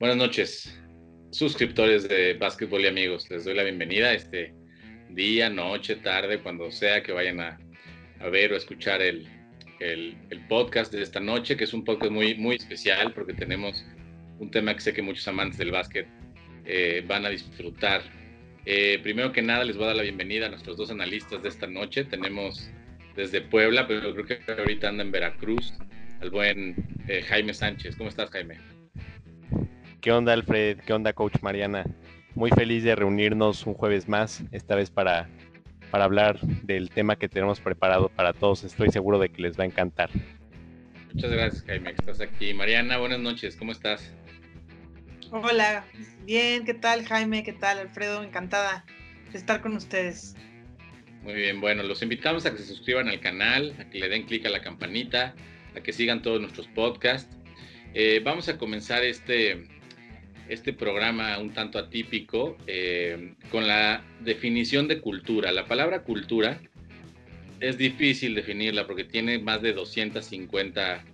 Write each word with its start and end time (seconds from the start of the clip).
Buenas 0.00 0.16
noches, 0.16 0.76
suscriptores 1.30 2.08
de 2.08 2.34
Básquetbol 2.34 2.80
y 2.80 2.88
amigos. 2.88 3.30
Les 3.30 3.44
doy 3.44 3.54
la 3.54 3.62
bienvenida 3.62 4.12
este 4.12 4.52
día, 5.10 5.48
noche, 5.48 5.94
tarde, 5.94 6.40
cuando 6.40 6.72
sea 6.72 7.00
que 7.00 7.12
vayan 7.12 7.38
a, 7.38 7.60
ver 8.28 8.52
o 8.52 8.56
escuchar 8.56 9.00
el, 9.00 9.28
podcast 10.48 10.92
de 10.92 11.00
esta 11.00 11.20
noche, 11.20 11.56
que 11.56 11.62
es 11.62 11.72
un 11.72 11.84
podcast 11.84 12.10
muy, 12.10 12.34
muy 12.34 12.56
especial 12.56 13.12
porque 13.12 13.34
tenemos 13.34 13.86
un 14.40 14.50
tema 14.50 14.74
que 14.74 14.80
sé 14.80 14.92
que 14.92 15.00
muchos 15.00 15.28
amantes 15.28 15.58
del 15.58 15.70
básquet 15.70 16.08
eh, 16.64 17.04
van 17.06 17.24
a 17.24 17.28
disfrutar. 17.28 18.02
Eh, 18.66 18.98
primero 19.00 19.30
que 19.30 19.42
nada, 19.42 19.62
les 19.62 19.76
voy 19.76 19.84
a 19.84 19.88
dar 19.88 19.96
la 19.96 20.02
bienvenida 20.02 20.46
a 20.46 20.48
nuestros 20.48 20.76
dos 20.76 20.90
analistas 20.90 21.40
de 21.40 21.50
esta 21.50 21.68
noche. 21.68 22.02
Tenemos 22.02 22.68
desde 23.14 23.42
Puebla, 23.42 23.86
pero 23.86 24.12
creo 24.12 24.26
que 24.26 24.40
ahorita 24.50 24.88
anda 24.88 25.04
en 25.04 25.12
Veracruz, 25.12 25.72
al 26.20 26.30
buen 26.30 26.74
eh, 27.06 27.22
Jaime 27.22 27.54
Sánchez. 27.54 27.94
¿Cómo 27.94 28.08
estás, 28.08 28.28
Jaime? 28.30 28.73
¿Qué 30.04 30.12
onda, 30.12 30.34
Alfred? 30.34 30.80
¿Qué 30.80 30.92
onda, 30.92 31.14
Coach 31.14 31.40
Mariana? 31.40 31.86
Muy 32.34 32.50
feliz 32.50 32.84
de 32.84 32.94
reunirnos 32.94 33.66
un 33.66 33.72
jueves 33.72 34.06
más, 34.06 34.44
esta 34.52 34.74
vez 34.74 34.90
para, 34.90 35.30
para 35.90 36.04
hablar 36.04 36.38
del 36.40 36.90
tema 36.90 37.16
que 37.16 37.26
tenemos 37.26 37.58
preparado 37.58 38.10
para 38.10 38.34
todos. 38.34 38.64
Estoy 38.64 38.90
seguro 38.90 39.18
de 39.18 39.30
que 39.30 39.40
les 39.40 39.58
va 39.58 39.64
a 39.64 39.66
encantar. 39.66 40.10
Muchas 41.14 41.30
gracias, 41.30 41.64
Jaime, 41.64 41.94
que 41.94 42.02
estás 42.02 42.20
aquí. 42.20 42.52
Mariana, 42.52 42.98
buenas 42.98 43.18
noches, 43.20 43.56
¿cómo 43.56 43.72
estás? 43.72 44.12
Hola, 45.30 45.86
bien, 46.26 46.66
¿qué 46.66 46.74
tal, 46.74 47.06
Jaime? 47.06 47.42
¿Qué 47.42 47.54
tal, 47.54 47.78
Alfredo? 47.78 48.22
Encantada 48.22 48.84
de 49.32 49.38
estar 49.38 49.62
con 49.62 49.74
ustedes. 49.74 50.36
Muy 51.22 51.32
bien, 51.32 51.62
bueno, 51.62 51.82
los 51.82 52.02
invitamos 52.02 52.44
a 52.44 52.50
que 52.50 52.58
se 52.58 52.66
suscriban 52.66 53.08
al 53.08 53.20
canal, 53.20 53.74
a 53.80 53.88
que 53.88 54.00
le 54.00 54.10
den 54.10 54.24
clic 54.24 54.44
a 54.44 54.50
la 54.50 54.60
campanita, 54.60 55.34
a 55.74 55.80
que 55.80 55.94
sigan 55.94 56.20
todos 56.20 56.42
nuestros 56.42 56.68
podcasts. 56.68 57.34
Eh, 57.94 58.20
vamos 58.22 58.48
a 58.48 58.58
comenzar 58.58 59.02
este, 59.04 59.68
este 60.48 60.72
programa 60.72 61.38
un 61.38 61.52
tanto 61.52 61.78
atípico 61.78 62.56
eh, 62.66 63.34
con 63.50 63.66
la 63.66 64.02
definición 64.20 64.88
de 64.88 65.00
cultura. 65.00 65.52
La 65.52 65.66
palabra 65.66 66.02
cultura 66.02 66.60
es 67.60 67.78
difícil 67.78 68.34
definirla 68.34 68.86
porque 68.86 69.04
tiene 69.04 69.38
más 69.38 69.62
de 69.62 69.72
250 69.72 71.04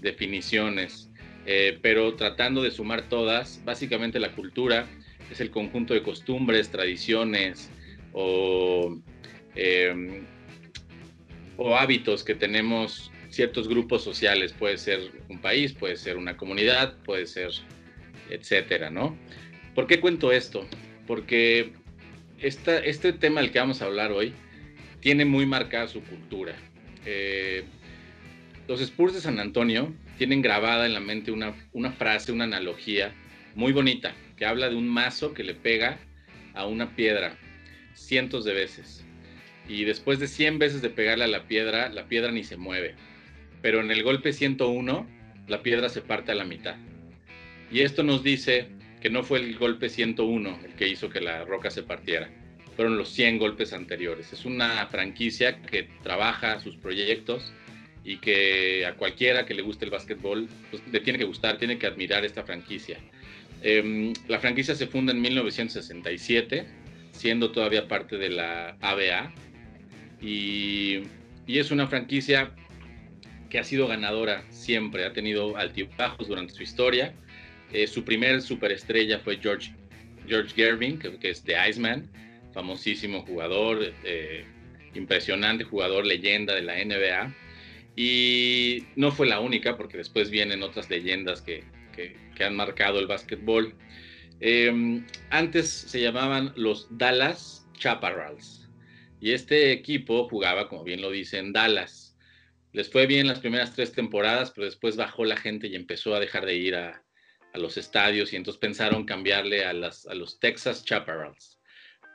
definiciones, 0.00 1.10
eh, 1.44 1.78
pero 1.82 2.14
tratando 2.14 2.62
de 2.62 2.70
sumar 2.70 3.08
todas, 3.08 3.62
básicamente 3.64 4.18
la 4.18 4.32
cultura 4.32 4.86
es 5.30 5.40
el 5.40 5.50
conjunto 5.50 5.92
de 5.92 6.02
costumbres, 6.02 6.70
tradiciones 6.70 7.70
o 8.12 8.98
Em, 9.58 10.24
o 11.56 11.76
hábitos 11.76 12.22
que 12.22 12.36
tenemos 12.36 13.10
ciertos 13.28 13.66
grupos 13.66 14.04
sociales, 14.04 14.52
puede 14.52 14.78
ser 14.78 15.10
un 15.28 15.40
país, 15.40 15.72
puede 15.72 15.96
ser 15.96 16.16
una 16.16 16.36
comunidad, 16.36 16.96
puede 17.04 17.26
ser 17.26 17.50
etcétera, 18.30 18.90
¿no? 18.90 19.16
¿Por 19.74 19.86
qué 19.86 20.00
cuento 20.00 20.32
esto? 20.32 20.66
Porque 21.06 21.72
esta, 22.40 22.78
este 22.78 23.12
tema 23.12 23.40
del 23.40 23.50
que 23.50 23.58
vamos 23.58 23.82
a 23.82 23.86
hablar 23.86 24.12
hoy 24.12 24.32
tiene 25.00 25.24
muy 25.24 25.46
marcada 25.46 25.88
su 25.88 26.02
cultura. 26.02 26.54
Eh, 27.06 27.64
los 28.66 28.80
Spurs 28.80 29.14
de 29.14 29.20
San 29.20 29.38
Antonio 29.38 29.94
tienen 30.18 30.42
grabada 30.42 30.86
en 30.86 30.94
la 30.94 31.00
mente 31.00 31.30
una, 31.30 31.54
una 31.72 31.92
frase, 31.92 32.32
una 32.32 32.44
analogía 32.44 33.14
muy 33.54 33.72
bonita, 33.72 34.14
que 34.36 34.44
habla 34.44 34.68
de 34.68 34.76
un 34.76 34.88
mazo 34.88 35.32
que 35.32 35.44
le 35.44 35.54
pega 35.54 35.98
a 36.54 36.66
una 36.66 36.94
piedra 36.94 37.36
cientos 37.94 38.44
de 38.44 38.52
veces 38.52 39.04
y 39.68 39.84
después 39.84 40.18
de 40.18 40.26
100 40.26 40.58
veces 40.58 40.82
de 40.82 40.90
pegarle 40.90 41.24
a 41.24 41.28
la 41.28 41.46
piedra, 41.46 41.90
la 41.90 42.06
piedra 42.08 42.32
ni 42.32 42.42
se 42.42 42.56
mueve. 42.56 42.94
Pero 43.60 43.80
en 43.80 43.90
el 43.90 44.02
golpe 44.02 44.32
101, 44.32 45.06
la 45.46 45.62
piedra 45.62 45.88
se 45.88 46.00
parte 46.00 46.32
a 46.32 46.34
la 46.34 46.44
mitad. 46.44 46.76
Y 47.70 47.80
esto 47.80 48.02
nos 48.02 48.22
dice 48.22 48.68
que 49.00 49.10
no 49.10 49.22
fue 49.22 49.38
el 49.40 49.56
golpe 49.56 49.88
101 49.88 50.60
el 50.64 50.74
que 50.74 50.88
hizo 50.88 51.08
que 51.08 51.20
la 51.20 51.44
roca 51.44 51.70
se 51.70 51.82
partiera, 51.82 52.30
fueron 52.76 52.96
los 52.96 53.10
100 53.10 53.38
golpes 53.38 53.72
anteriores. 53.72 54.32
Es 54.32 54.44
una 54.44 54.86
franquicia 54.86 55.60
que 55.62 55.88
trabaja 56.02 56.60
sus 56.60 56.76
proyectos 56.76 57.52
y 58.04 58.18
que 58.18 58.86
a 58.86 58.94
cualquiera 58.94 59.44
que 59.44 59.54
le 59.54 59.62
guste 59.62 59.84
el 59.84 59.90
básquetbol 59.90 60.48
pues, 60.70 60.82
le 60.90 61.00
tiene 61.00 61.18
que 61.18 61.24
gustar, 61.24 61.58
tiene 61.58 61.78
que 61.78 61.86
admirar 61.86 62.24
esta 62.24 62.42
franquicia. 62.42 62.98
Em, 63.62 64.12
la 64.28 64.38
franquicia 64.38 64.74
se 64.74 64.86
funda 64.86 65.12
en 65.12 65.20
1967, 65.20 66.66
siendo 67.12 67.50
todavía 67.50 67.88
parte 67.88 68.16
de 68.16 68.30
la 68.30 68.76
ABA, 68.80 69.34
y, 70.20 71.02
es 71.46 71.70
una 71.70 71.86
franquicia 71.86 72.52
que 73.50 73.58
ha 73.58 73.64
sido 73.64 73.88
ganadora 73.88 74.44
siempre, 74.50 75.04
ha 75.04 75.12
tenido 75.12 75.56
altibajos 75.56 76.28
durante 76.28 76.54
su 76.54 76.62
historia. 76.62 77.14
Eh, 77.72 77.86
su 77.86 78.04
primer 78.04 78.40
superestrella 78.40 79.18
fue 79.18 79.38
George, 79.38 79.72
George 80.26 80.54
Gervin, 80.54 80.98
que, 80.98 81.30
es 81.30 81.42
The 81.42 81.54
Iceman, 81.68 82.10
famosísimo 82.52 83.22
jugador, 83.22 83.92
eh, 84.04 84.44
impresionante 84.94 85.64
jugador, 85.64 86.06
leyenda 86.06 86.54
de 86.54 86.62
la 86.62 86.76
NBA. 86.82 87.34
Y 87.96 88.84
no 88.96 89.10
fue 89.10 89.26
la 89.26 89.40
única, 89.40 89.76
porque 89.76 89.98
después 89.98 90.30
vienen 90.30 90.62
otras 90.62 90.88
leyendas 90.88 91.42
que, 91.42 91.64
han 92.40 92.54
marcado 92.54 93.00
el 93.00 93.08
básquetbol. 93.08 93.74
Eh, 94.40 95.02
antes 95.30 95.68
se 95.68 96.00
llamaban 96.00 96.52
los 96.54 96.86
Dallas 96.96 97.66
Chaparrals 97.76 98.68
y 99.20 99.32
este 99.32 99.72
equipo 99.72 100.28
jugaba, 100.28 100.68
como 100.68 100.84
bien 100.84 101.00
lo 101.00 101.10
dice, 101.10 101.38
en 101.38 101.52
Dallas. 101.52 102.16
Les 102.72 102.88
fue 102.88 103.06
bien 103.06 103.26
las 103.26 103.40
primeras 103.40 103.74
tres 103.74 103.92
temporadas, 103.92 104.52
pero 104.52 104.66
después 104.66 104.96
bajó 104.96 105.24
la 105.24 105.36
gente 105.36 105.66
y 105.66 105.74
empezó 105.74 106.14
a 106.14 106.20
dejar 106.20 106.46
de 106.46 106.54
ir 106.54 106.76
a, 106.76 107.02
los 107.54 107.76
estadios 107.76 108.32
y 108.32 108.36
entonces 108.36 108.60
pensaron 108.60 109.04
cambiarle 109.04 109.64
a, 109.64 109.72
las, 109.72 110.06
a 110.06 110.14
los 110.14 110.38
Texas 110.38 110.84
Chaparrals, 110.84 111.58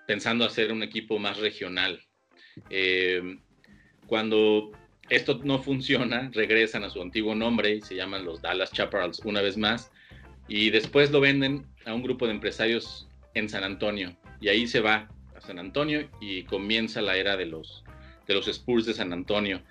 pensando 0.07 0.45
hacer 0.45 0.71
un 0.71 0.83
equipo 0.83 1.17
más 1.19 1.37
regional. 1.37 2.01
Eh, 2.69 3.39
cuando 4.05 4.71
esto 5.09 5.41
no 5.43 5.59
funciona, 5.59 6.29
regresan 6.33 6.83
a 6.83 6.89
su 6.89 7.01
antiguo 7.01 7.33
nombre 7.35 7.75
y 7.75 7.81
se 7.81 7.95
llaman 7.95 8.25
los 8.25 8.41
Dallas 8.41 8.71
Chaparrals 8.71 9.19
una 9.25 9.41
vez 9.41 9.57
más 9.57 9.91
y 10.47 10.69
después 10.69 11.11
lo 11.11 11.19
venden 11.19 11.65
a 11.85 11.93
un 11.93 12.03
grupo 12.03 12.25
de 12.25 12.33
empresarios 12.33 13.07
en 13.33 13.49
San 13.49 13.63
Antonio 13.63 14.15
y 14.39 14.49
ahí 14.49 14.67
se 14.67 14.81
va 14.81 15.09
San 15.45 15.59
Antonio 15.59 16.09
y 16.21 16.43
comienza 16.43 17.01
la 17.01 17.17
era 17.17 17.37
de 17.37 17.45
los, 17.45 17.83
de 18.27 18.33
los 18.33 18.47
Spurs 18.47 18.85
de 18.85 18.93
San 18.93 19.13
Antonio. 19.13 19.61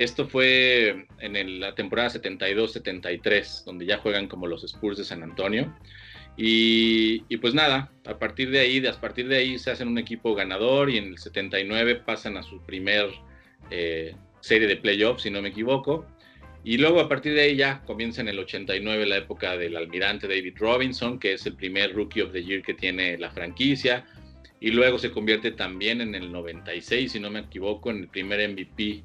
Esto 0.00 0.26
fue 0.26 1.04
en 1.18 1.60
la 1.60 1.74
temporada 1.74 2.08
72-73, 2.08 3.64
donde 3.64 3.84
ya 3.84 3.98
juegan 3.98 4.28
como 4.28 4.46
los 4.46 4.64
Spurs 4.64 4.96
de 4.96 5.04
San 5.04 5.22
Antonio. 5.22 5.76
Y, 6.38 7.36
pues 7.36 7.52
nada, 7.52 7.92
a 8.06 8.18
partir 8.18 8.50
de 8.50 8.60
ahí, 8.60 8.86
a 8.86 8.98
partir 8.98 9.28
de 9.28 9.36
ahí 9.36 9.58
se 9.58 9.70
hacen 9.70 9.88
un 9.88 9.98
equipo 9.98 10.34
ganador 10.34 10.88
y 10.88 10.96
en 10.96 11.08
el 11.08 11.18
79 11.18 11.96
pasan 11.96 12.38
a 12.38 12.42
su 12.42 12.62
primer 12.62 13.10
eh, 13.70 14.14
serie 14.40 14.66
de 14.66 14.78
playoffs, 14.78 15.24
si 15.24 15.30
no 15.30 15.42
me 15.42 15.50
equivoco. 15.50 16.06
Y 16.64 16.78
luego 16.78 17.00
a 17.00 17.06
partir 17.06 17.34
de 17.34 17.42
ahí 17.42 17.56
ya 17.56 17.82
comienza 17.82 18.22
en 18.22 18.28
el 18.28 18.38
89 18.38 19.04
la 19.04 19.18
época 19.18 19.58
del 19.58 19.76
almirante 19.76 20.26
David 20.26 20.54
Robinson, 20.56 21.18
que 21.18 21.34
es 21.34 21.44
el 21.44 21.56
primer 21.56 21.92
Rookie 21.92 22.22
of 22.22 22.32
the 22.32 22.42
Year 22.42 22.62
que 22.62 22.72
tiene 22.72 23.18
la 23.18 23.32
franquicia 23.32 24.06
y 24.60 24.70
luego 24.70 24.98
se 24.98 25.10
convierte 25.10 25.52
también 25.52 26.00
en 26.00 26.14
el 26.14 26.32
96, 26.32 27.12
si 27.12 27.20
no 27.20 27.30
me 27.30 27.40
equivoco, 27.40 27.90
en 27.90 27.98
el 27.98 28.08
primer 28.08 28.46
MVP 28.48 29.04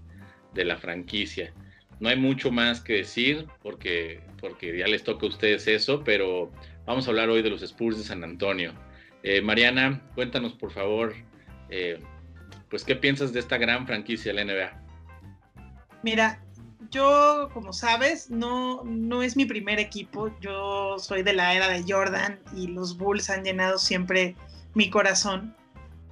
de 0.56 0.66
la 0.66 0.78
franquicia. 0.78 1.54
No 2.00 2.10
hay 2.10 2.18
mucho 2.18 2.52
más 2.52 2.82
que 2.82 2.94
decir 2.94 3.46
porque, 3.62 4.22
porque 4.42 4.78
ya 4.78 4.88
les 4.88 5.04
toca 5.04 5.26
a 5.26 5.30
ustedes 5.30 5.68
eso, 5.68 6.04
pero 6.04 6.52
vamos 6.86 7.08
a 7.08 7.12
hablar 7.12 7.30
hoy 7.30 7.42
de 7.42 7.50
los 7.50 7.62
Spurs 7.62 7.98
de 7.98 8.04
San 8.04 8.24
Antonio. 8.24 8.74
Eh, 9.24 9.42
Mariana, 9.42 10.02
cuéntanos 10.16 10.54
por 10.54 10.72
favor, 10.72 11.16
eh, 11.70 12.00
pues 12.70 12.84
qué 12.84 12.96
piensas 12.96 13.32
de 13.34 13.40
esta 13.40 13.58
gran 13.58 13.86
franquicia 13.86 14.34
de 14.34 14.44
la 14.44 14.54
NBA. 14.54 14.82
Mira, 16.04 16.42
yo, 16.92 17.50
como 17.54 17.74
sabes, 17.74 18.30
no, 18.30 18.84
no 18.84 19.24
es 19.24 19.36
mi 19.36 19.46
primer 19.46 19.80
equipo. 19.80 20.32
Yo 20.40 21.00
soy 21.00 21.24
de 21.24 21.34
la 21.34 21.54
era 21.54 21.68
de 21.70 21.84
Jordan 21.88 22.40
y 22.56 22.68
los 22.68 22.98
Bulls 22.98 23.30
han 23.30 23.44
llenado 23.44 23.78
siempre 23.78 24.36
mi 24.74 24.90
corazón, 24.90 25.56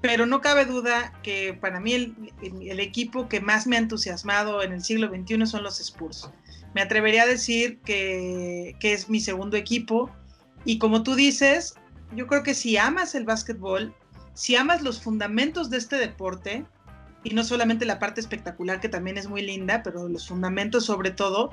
pero 0.04 0.26
no 0.26 0.42
cabe 0.42 0.66
duda 0.66 1.14
que 1.24 1.54
para 1.54 1.80
mí 1.80 1.94
el, 1.94 2.80
equipo 2.82 3.30
que 3.30 3.40
más 3.40 3.66
me 3.66 3.78
ha 3.78 3.80
entusiasmado 3.80 4.62
en 4.62 4.74
el 4.74 4.84
siglo 4.84 5.08
XXI 5.08 5.48
son 5.48 5.64
los 5.64 5.80
Spurs. 5.80 6.30
Me 6.74 6.82
atrevería 6.82 7.24
a 7.24 7.26
decir 7.26 7.80
que, 7.86 8.76
que 8.82 8.92
es 8.92 9.08
mi 9.08 9.22
segundo 9.22 9.56
equipo 9.56 10.12
y 10.66 10.78
como 10.78 11.04
tú 11.04 11.16
dices, 11.16 11.76
yo 12.18 12.28
creo 12.28 12.44
que 12.44 12.54
si 12.54 12.76
amas 12.76 13.16
el 13.16 13.24
básquetbol, 13.24 13.96
si 14.34 14.58
amas 14.58 14.82
los 14.82 15.02
fundamentos 15.02 15.70
de 15.70 15.78
este 15.78 15.96
deporte, 15.96 16.66
y 17.24 17.34
no 17.34 17.46
solamente 17.46 17.86
la 17.86 18.00
parte 18.00 18.20
espectacular 18.20 18.82
que 18.82 18.90
también 18.90 19.18
es 19.18 19.30
muy 19.30 19.42
linda, 19.42 19.84
pero 19.84 20.10
los 20.10 20.28
fundamentos 20.28 20.84
sobre 20.84 21.12
todo, 21.12 21.52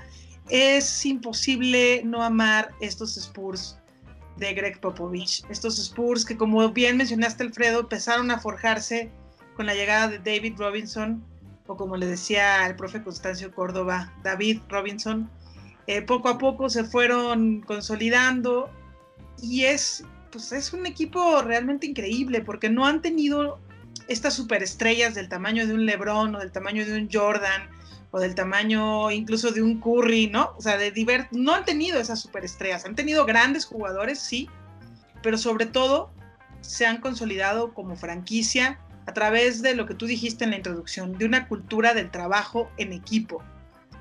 es 0.49 1.07
imposible 1.07 2.03
no 2.05 2.25
amar 2.25 2.73
estos 2.81 3.17
Spurs 3.17 3.80
de 4.37 4.55
Greg 4.55 4.81
Popovich. 4.81 5.45
Estos 5.51 5.79
Spurs 5.79 6.25
que, 6.25 6.37
como 6.37 6.69
bien 6.71 6.97
mencionaste, 6.97 7.43
Alfredo, 7.45 7.81
empezaron 7.81 8.31
a 8.31 8.39
forjarse 8.39 9.11
con 9.55 9.67
la 9.67 9.75
llegada 9.75 10.09
de 10.09 10.19
David 10.19 10.55
Robinson, 10.57 11.25
o 11.67 11.77
como 11.77 11.97
le 11.97 12.07
decía 12.07 12.67
el 12.67 12.77
profe 12.77 13.03
Constancio 13.03 13.53
Córdoba, 13.53 14.13
David 14.23 14.61
Robinson. 14.69 15.31
Eh, 15.87 16.03
poco 16.03 16.29
a 16.29 16.39
poco 16.39 16.69
se 16.69 16.85
fueron 16.85 17.61
consolidando 17.61 18.71
y 19.43 19.65
es, 19.65 20.05
pues 20.31 20.53
es 20.53 20.73
un 20.73 20.87
equipo 20.87 21.43
realmente 21.43 21.87
increíble 21.87 22.43
porque 22.43 22.69
no 22.69 22.87
han 22.87 23.03
tenido 23.03 23.59
estas 24.09 24.35
superestrellas 24.35 25.15
del 25.15 25.29
tamaño 25.29 25.67
de 25.67 25.75
un 25.75 25.87
LeBron 25.87 26.35
o 26.35 26.39
del 26.39 26.53
tamaño 26.53 26.85
de 26.85 26.97
un 26.97 27.09
Jordan 27.11 27.69
o 28.11 28.21
del 28.21 28.35
tamaño 28.35 29.11
incluso 29.11 29.53
de 29.53 29.63
un 29.63 29.81
Curry, 29.81 30.29
¿no? 30.29 30.55
O 30.57 30.61
sea, 30.61 30.77
de 30.77 30.91
divert 30.91 31.31
no 31.33 31.55
han 31.55 31.65
tenido 31.65 32.01
esas 32.01 32.21
superestrellas, 32.21 32.85
han 32.85 32.95
tenido 32.95 33.25
grandes 33.25 33.65
jugadores, 33.65 34.19
sí, 34.19 34.49
pero 35.23 35.39
sobre 35.39 35.67
todo 35.67 36.11
se 36.61 36.87
han 36.87 37.01
consolidado 37.01 37.73
como 37.73 37.97
franquicia 37.97 38.81
a 39.07 39.13
través 39.13 39.63
de 39.63 39.75
lo 39.75 39.87
que 39.87 39.95
tú 39.95 40.07
dijiste 40.07 40.45
en 40.45 40.51
la 40.51 40.57
introducción, 40.57 41.17
de 41.19 41.25
una 41.25 41.49
cultura 41.49 41.95
del 41.95 42.11
trabajo 42.11 42.71
en 42.77 42.93
equipo. 42.93 43.43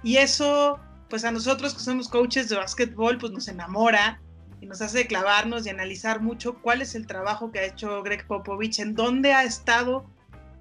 Y 0.03 0.17
eso, 0.17 0.79
pues 1.09 1.23
a 1.23 1.31
nosotros 1.31 1.73
que 1.73 1.79
somos 1.79 2.09
coaches 2.09 2.49
de 2.49 2.57
básquetbol, 2.57 3.17
pues 3.17 3.31
nos 3.31 3.47
enamora 3.47 4.21
y 4.61 4.65
nos 4.65 4.81
hace 4.81 5.07
clavarnos 5.07 5.65
y 5.65 5.69
analizar 5.69 6.21
mucho 6.21 6.55
cuál 6.61 6.81
es 6.81 6.95
el 6.95 7.07
trabajo 7.07 7.51
que 7.51 7.59
ha 7.59 7.65
hecho 7.65 8.03
Greg 8.03 8.27
Popovich, 8.27 8.79
en 8.79 8.93
dónde 8.93 9.33
ha 9.33 9.43
estado 9.43 10.05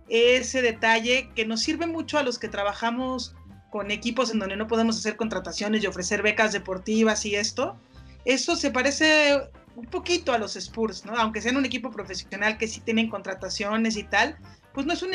ese 0.09 0.63
detalle 0.63 1.31
que 1.35 1.45
nos 1.45 1.61
sirve 1.61 1.87
mucho 1.87 2.19
a 2.19 2.23
los 2.23 2.39
que 2.39 2.49
trabajamos 2.49 3.35
con 3.71 3.91
equipos 3.91 4.31
en 4.31 4.39
donde 4.39 4.57
no 4.57 4.67
podemos 4.67 4.97
hacer 4.99 5.17
contrataciones 5.17 5.83
y 5.83 5.87
ofrecer 5.87 6.23
becas 6.23 6.53
deportivas 6.53 7.25
y 7.27 7.37
esto. 7.37 7.77
Eso 8.25 8.57
se 8.57 8.71
parece 8.71 9.51
un 9.77 9.87
poquito 9.87 10.33
a 10.33 10.39
los 10.39 10.57
Spurs, 10.57 11.05
¿no? 11.05 11.15
Aunque 11.17 11.41
sean 11.41 11.57
un 11.57 11.65
equipo 11.65 11.91
profesional 11.91 12.59
que 12.59 12.67
sí 12.67 12.81
tienen 12.81 13.09
contrataciones 13.09 13.97
y 13.97 14.03
tal, 14.03 14.37
pues 14.73 14.87
no 14.87 14.93
es 14.93 15.03
un, 15.03 15.11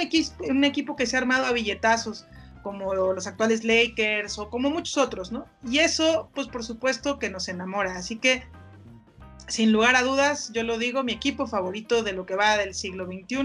un 0.50 0.64
equipo 0.64 0.96
que 0.96 1.06
se 1.06 1.16
ha 1.16 1.20
armado 1.20 1.46
a 1.46 1.52
billetazos 1.52 2.26
como 2.64 2.94
los 2.96 3.28
actuales 3.28 3.64
Lakers 3.64 4.40
o 4.40 4.50
como 4.50 4.70
muchos 4.70 4.98
otros, 4.98 5.32
¿no? 5.32 5.46
Y 5.70 5.80
eso, 5.80 6.30
pues 6.34 6.48
por 6.48 6.64
supuesto 6.64 7.20
que 7.20 7.30
nos 7.30 7.50
enamora. 7.50 7.98
Así 7.98 8.16
que, 8.16 8.44
sin 9.48 9.72
lugar 9.72 9.96
a 9.98 10.02
dudas, 10.02 10.52
yo 10.54 10.64
lo 10.64 10.78
digo, 10.78 11.04
mi 11.04 11.12
equipo 11.12 11.46
favorito 11.46 12.04
de 12.04 12.14
lo 12.14 12.26
que 12.26 12.36
va 12.36 12.58
del 12.58 12.74
siglo 12.74 13.06
XXI 13.06 13.38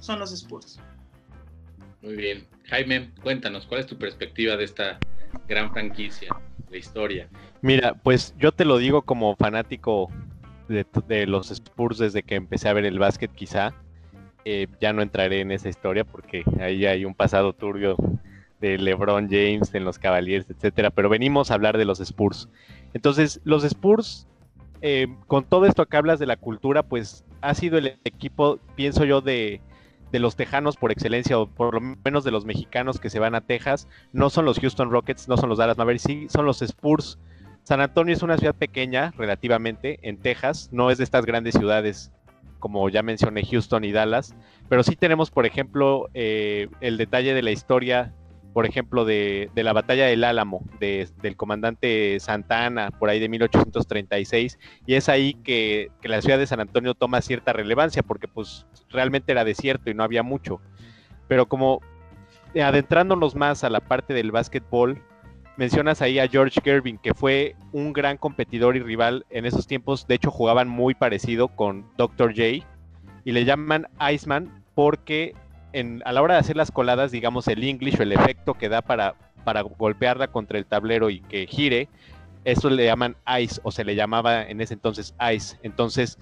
son 0.00 0.18
los 0.18 0.32
Spurs. 0.32 0.80
Muy 2.06 2.14
bien. 2.14 2.46
Jaime, 2.66 3.10
cuéntanos, 3.20 3.66
¿cuál 3.66 3.80
es 3.80 3.88
tu 3.88 3.98
perspectiva 3.98 4.56
de 4.56 4.62
esta 4.62 4.96
gran 5.48 5.72
franquicia, 5.72 6.28
de 6.70 6.78
historia? 6.78 7.28
Mira, 7.62 7.94
pues 7.94 8.32
yo 8.38 8.52
te 8.52 8.64
lo 8.64 8.78
digo 8.78 9.02
como 9.02 9.34
fanático 9.34 10.08
de, 10.68 11.26
los 11.26 11.50
Spurs 11.50 11.98
desde 11.98 12.22
que 12.22 12.36
empecé 12.36 12.68
a 12.68 12.74
ver 12.74 12.84
el 12.84 13.00
básquet 13.00 13.32
quizá. 13.32 13.74
Eh, 14.44 14.68
ya 14.80 14.92
no 14.92 15.02
entraré 15.02 15.40
en 15.40 15.50
esa 15.50 15.68
historia 15.68 16.04
porque 16.04 16.44
ahí 16.60 16.86
hay 16.86 17.04
un 17.04 17.14
pasado 17.14 17.52
turbio 17.54 17.96
de 18.60 18.78
LeBron 18.78 19.28
James 19.28 19.74
en 19.74 19.84
los 19.84 19.98
Cavaliers, 19.98 20.48
etcétera. 20.48 20.90
Pero 20.90 21.08
venimos 21.08 21.50
a 21.50 21.54
hablar 21.54 21.76
de 21.76 21.86
los 21.86 21.98
Spurs. 21.98 22.48
Entonces, 22.94 23.40
los 23.42 23.64
Spurs, 23.64 24.28
eh, 24.80 25.08
con 25.26 25.42
todo 25.42 25.66
esto 25.66 25.86
que 25.86 25.96
hablas 25.96 26.20
de 26.20 26.26
la 26.26 26.36
cultura, 26.36 26.84
pues 26.84 27.24
ha 27.40 27.52
sido 27.54 27.78
el 27.78 27.98
equipo, 28.04 28.60
pienso 28.76 29.04
yo, 29.04 29.22
de, 29.22 29.60
de 30.12 30.18
los 30.18 30.36
tejanos 30.36 30.76
por 30.76 30.92
excelencia, 30.92 31.38
o 31.38 31.46
por 31.46 31.74
lo 31.74 31.96
menos 32.04 32.24
de 32.24 32.30
los 32.30 32.44
mexicanos 32.44 33.00
que 33.00 33.10
se 33.10 33.18
van 33.18 33.34
a 33.34 33.40
Texas. 33.40 33.88
No 34.12 34.30
son 34.30 34.44
los 34.44 34.58
Houston 34.60 34.90
Rockets, 34.90 35.28
no 35.28 35.36
son 35.36 35.48
los 35.48 35.58
Dallas 35.58 35.78
Mavericks, 35.78 36.04
sí, 36.04 36.26
son 36.28 36.46
los 36.46 36.62
Spurs 36.62 37.18
San 37.66 37.80
Antonio 37.80 38.14
es 38.14 38.22
una 38.22 38.38
ciudad 38.38 38.54
pequeña 38.54 39.12
relativamente 39.18 39.98
en 40.02 40.18
Texas, 40.18 40.68
no 40.70 40.92
es 40.92 40.98
de 40.98 41.04
estas 41.04 41.26
grandes 41.26 41.54
ciudades 41.54 42.12
como 42.60 42.88
ya 42.88 43.02
mencioné 43.02 43.44
Houston 43.44 43.84
y 43.84 43.90
Dallas, 43.90 44.36
pero 44.68 44.84
sí 44.84 44.94
tenemos, 44.94 45.32
por 45.32 45.46
ejemplo, 45.46 46.08
eh, 46.14 46.68
el 46.80 46.96
detalle 46.96 47.34
de 47.34 47.42
la 47.42 47.50
historia, 47.50 48.14
por 48.56 48.64
ejemplo, 48.64 49.04
de, 49.04 49.50
la 49.54 49.74
batalla 49.74 50.06
del 50.06 50.24
Álamo, 50.24 50.64
del 50.80 51.36
comandante 51.36 52.18
Santa 52.20 52.64
Ana, 52.64 52.90
por 52.90 53.10
ahí 53.10 53.20
de 53.20 53.28
1836, 53.28 54.58
y 54.86 54.94
es 54.94 55.10
ahí 55.10 55.34
que, 55.34 55.90
que, 56.00 56.08
la 56.08 56.22
ciudad 56.22 56.38
de 56.38 56.46
San 56.46 56.60
Antonio 56.60 56.94
toma 56.94 57.20
cierta 57.20 57.52
relevancia, 57.52 58.02
porque 58.02 58.28
pues 58.28 58.66
realmente 58.88 59.30
era 59.30 59.44
desierto 59.44 59.90
y 59.90 59.94
no 59.94 60.02
había 60.02 60.22
mucho. 60.22 60.62
Pero 61.28 61.44
como 61.44 61.82
adentrándonos 62.58 63.34
más 63.34 63.62
a 63.62 63.68
la 63.68 63.80
parte 63.80 64.14
del 64.14 64.32
básquetbol, 64.32 65.02
mencionas 65.58 66.00
ahí 66.00 66.18
a 66.18 66.26
George 66.26 66.58
Gervin, 66.64 66.96
que 66.96 67.12
fue 67.12 67.56
un 67.72 67.92
gran 67.92 68.16
competidor 68.16 68.74
y 68.74 68.80
rival 68.80 69.26
en 69.28 69.44
esos 69.44 69.66
tiempos. 69.66 70.06
De 70.06 70.14
hecho, 70.14 70.30
jugaban 70.30 70.66
muy 70.66 70.94
parecido 70.94 71.48
con 71.48 71.84
Dr. 71.98 72.30
J. 72.30 72.66
Y 73.22 73.32
le 73.32 73.44
llaman 73.44 73.86
Iceman 74.10 74.64
porque 74.74 75.34
en, 75.72 76.02
a 76.04 76.12
la 76.12 76.22
hora 76.22 76.34
de 76.34 76.40
hacer 76.40 76.56
las 76.56 76.70
coladas, 76.70 77.10
digamos, 77.10 77.48
el 77.48 77.62
English 77.62 77.98
o 77.98 78.02
el 78.02 78.12
efecto 78.12 78.54
que 78.54 78.68
da 78.68 78.82
para, 78.82 79.14
para 79.44 79.62
golpearla 79.62 80.28
contra 80.28 80.58
el 80.58 80.66
tablero 80.66 81.10
y 81.10 81.20
que 81.20 81.46
gire, 81.46 81.88
eso 82.44 82.70
le 82.70 82.84
llaman 82.84 83.16
Ice 83.40 83.60
o 83.64 83.72
se 83.72 83.84
le 83.84 83.94
llamaba 83.94 84.42
en 84.42 84.60
ese 84.60 84.74
entonces 84.74 85.14
Ice. 85.34 85.56
Entonces, 85.62 86.18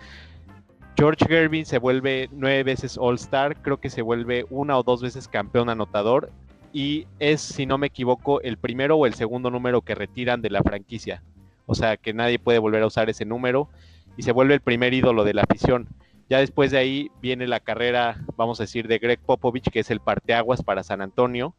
George 0.96 1.24
Gervin 1.26 1.66
se 1.66 1.78
vuelve 1.78 2.28
nueve 2.32 2.62
veces 2.62 2.96
All 2.98 3.16
Star, 3.16 3.60
creo 3.60 3.78
que 3.78 3.90
se 3.90 4.00
vuelve 4.00 4.46
una 4.48 4.78
o 4.78 4.82
dos 4.82 5.02
veces 5.02 5.28
campeón 5.28 5.68
anotador 5.68 6.30
y 6.72 7.06
es, 7.18 7.40
si 7.40 7.66
no 7.66 7.78
me 7.78 7.86
equivoco, 7.86 8.40
el 8.40 8.58
primero 8.58 8.96
o 8.96 9.06
el 9.06 9.14
segundo 9.14 9.50
número 9.50 9.82
que 9.82 9.94
retiran 9.94 10.42
de 10.42 10.50
la 10.50 10.62
franquicia. 10.62 11.22
O 11.66 11.74
sea, 11.74 11.96
que 11.96 12.12
nadie 12.12 12.38
puede 12.38 12.58
volver 12.58 12.82
a 12.82 12.86
usar 12.86 13.08
ese 13.08 13.24
número 13.24 13.68
y 14.16 14.22
se 14.22 14.32
vuelve 14.32 14.54
el 14.54 14.60
primer 14.60 14.92
ídolo 14.92 15.24
de 15.24 15.34
la 15.34 15.42
afición. 15.42 15.88
Ya 16.28 16.38
después 16.38 16.70
de 16.70 16.78
ahí 16.78 17.10
viene 17.20 17.46
la 17.46 17.60
carrera, 17.60 18.24
vamos 18.36 18.60
a 18.60 18.64
decir, 18.64 18.88
de 18.88 18.98
Greg 18.98 19.20
Popovich, 19.20 19.70
que 19.70 19.80
es 19.80 19.90
el 19.90 20.00
parteaguas 20.00 20.62
para 20.62 20.82
San 20.82 21.02
Antonio, 21.02 21.54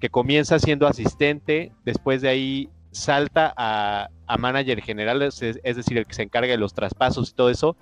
que 0.00 0.10
comienza 0.10 0.58
siendo 0.58 0.86
asistente, 0.86 1.72
después 1.84 2.22
de 2.22 2.28
ahí 2.28 2.68
salta 2.90 3.52
a, 3.56 4.08
manager 4.38 4.82
general, 4.82 5.22
es, 5.22 5.40
decir, 5.40 5.98
el 5.98 6.06
que 6.06 6.14
se 6.14 6.22
encarga 6.22 6.50
de 6.50 6.58
los 6.58 6.74
traspasos 6.74 7.30
y 7.30 7.34
todo 7.34 7.50
eso, 7.50 7.76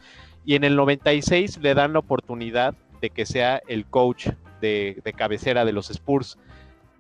y 0.45 0.55
en 0.55 0.65
el 0.65 0.77
96 0.77 1.59
le 1.59 1.75
dan 1.75 1.93
la 1.93 2.01
oportunidad 2.01 2.75
de 3.01 3.11
que 3.11 3.27
sea 3.27 3.61
el 3.67 3.87
coach 3.87 4.29
de, 4.61 5.01
de 5.05 5.13
cabecera 5.13 5.65
de 5.65 5.73
los 5.73 5.91
Spurs. 5.91 6.39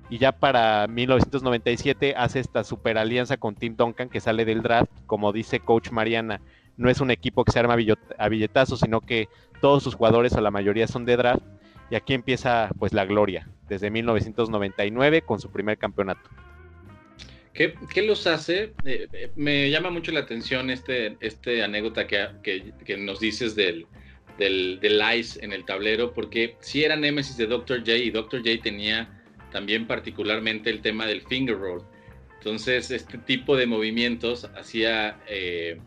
Y 0.09 0.19
ya 0.19 0.33
para 0.33 0.87
1997 0.87 2.15
hace 2.17 2.41
esta 2.41 2.65
super 2.65 2.97
alianza 2.97 3.37
con 3.37 3.55
Tim 3.55 3.77
Duncan 3.77 4.09
que 4.09 4.21
sale 4.21 4.45
del 4.45 4.63
draft, 4.63 4.91
como 5.07 5.33
dice 5.33 5.61
coach 5.61 5.91
Mariana, 5.91 6.41
no 6.77 6.91
es 6.91 7.01
un 7.01 7.11
equipo 7.11 7.45
que 7.45 7.53
se 7.53 7.59
arma 7.59 7.77
a 8.19 8.29
billetazos, 8.29 8.81
sino 8.81 9.01
que 9.01 9.29
todos 9.61 9.83
sus 9.83 9.95
jugadores 9.95 10.33
o 10.35 10.41
la 10.41 10.51
mayoría 10.51 10.87
son 10.87 11.05
de 11.05 11.17
draft 11.17 11.43
y 11.91 11.95
aquí 11.95 12.15
empieza 12.15 12.71
pues 12.79 12.93
la 12.93 13.05
gloria 13.05 13.49
desde 13.69 13.91
1999 13.91 15.23
con 15.23 15.41
su 15.41 15.51
primer 15.51 15.79
campeonato. 15.79 16.29
¿Qué, 17.53 18.03
los 18.03 18.27
hace? 18.27 18.75
Eh, 18.85 19.09
eh, 19.13 19.31
me 19.35 19.71
llama 19.71 19.89
mucho 19.89 20.13
la 20.13 20.21
atención 20.21 20.69
este, 20.69 21.17
este 21.21 21.63
anécdota 21.63 22.07
que, 22.07 22.75
que, 22.85 22.97
nos 22.99 23.19
dices 23.19 23.57
del, 23.57 23.87
del, 24.37 24.79
del, 24.79 25.01
Ice 25.19 25.43
en 25.43 25.55
el 25.55 25.65
tablero, 25.65 26.13
porque 26.13 26.57
si 26.61 26.85
era 26.85 26.97
Nemesis 26.97 27.39
de 27.39 27.47
Dr. 27.47 27.79
J 27.79 27.93
y 27.93 28.11
Dr. 28.11 28.41
J 28.41 28.63
tenía 28.63 29.23
también 29.53 29.87
particularmente 29.87 30.69
el 30.69 30.83
tema 30.83 31.07
del 31.07 31.23
finger 31.23 31.59
roll. 31.59 31.83
Entonces, 32.39 32.91
este 32.91 33.17
tipo 33.17 33.57
de 33.57 33.67
movimientos 33.67 34.45
hacía, 34.55 35.19
eh, 35.27 35.81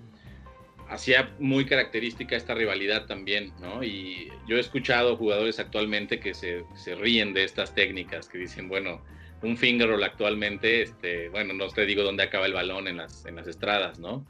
hacía 0.89 1.34
muy 1.39 1.65
característica 1.65 2.36
esta 2.36 2.53
rivalidad 2.53 3.05
también, 3.05 3.53
¿no? 3.60 3.84
Y 3.84 4.31
yo 4.48 4.58
he 4.58 4.60
escuchado 4.60 5.15
jugadores 5.15 5.60
actualmente 5.60 6.19
que 6.19 6.34
se, 6.34 6.65
se 6.75 6.96
ríen 6.96 7.34
de 7.34 7.43
estas 7.43 7.74
técnicas, 7.74 8.27
que 8.27 8.39
dicen, 8.39 8.67
bueno, 8.67 9.03
un 9.41 9.55
finger 9.55 9.89
roll 9.89 10.03
actualmente, 10.03 10.81
este, 10.81 11.29
bueno, 11.29 11.53
no 11.53 11.67
te 11.69 11.86
digo 11.86 12.03
dónde 12.03 12.24
acaba 12.24 12.46
el 12.46 12.53
balón 12.53 12.88
en 12.88 12.98
las, 12.98 13.25
en 13.25 13.36
las 13.36 13.48
estradas, 13.48 14.00
¿no? 14.00 14.27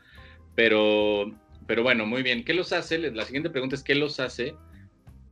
Pero, 0.55 1.31
pero 1.65 1.83
bueno, 1.83 2.05
muy 2.05 2.23
bien. 2.23 2.43
¿Qué 2.43 2.53
los 2.53 2.73
hace? 2.73 2.97
La 2.97 3.25
siguiente 3.25 3.49
pregunta 3.49 3.75
es, 3.75 3.83
¿qué 3.83 3.95
los 3.95 4.19
hace 4.19 4.55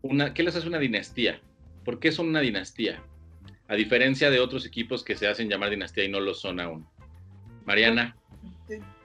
una, 0.02 0.34
qué 0.34 0.44
les 0.44 0.56
hace 0.56 0.68
una 0.68 0.80
dinastía? 0.80 1.42
¿Por 1.84 2.00
qué 2.00 2.12
son 2.12 2.30
una 2.30 2.42
dinastía? 2.42 3.04
a 3.68 3.76
diferencia 3.76 4.30
de 4.30 4.40
otros 4.40 4.66
equipos 4.66 5.04
que 5.04 5.16
se 5.16 5.28
hacen 5.28 5.50
llamar 5.50 5.70
dinastía 5.70 6.06
y 6.06 6.10
no 6.10 6.20
lo 6.20 6.34
son 6.34 6.60
aún. 6.60 6.88
Mariana. 7.66 8.16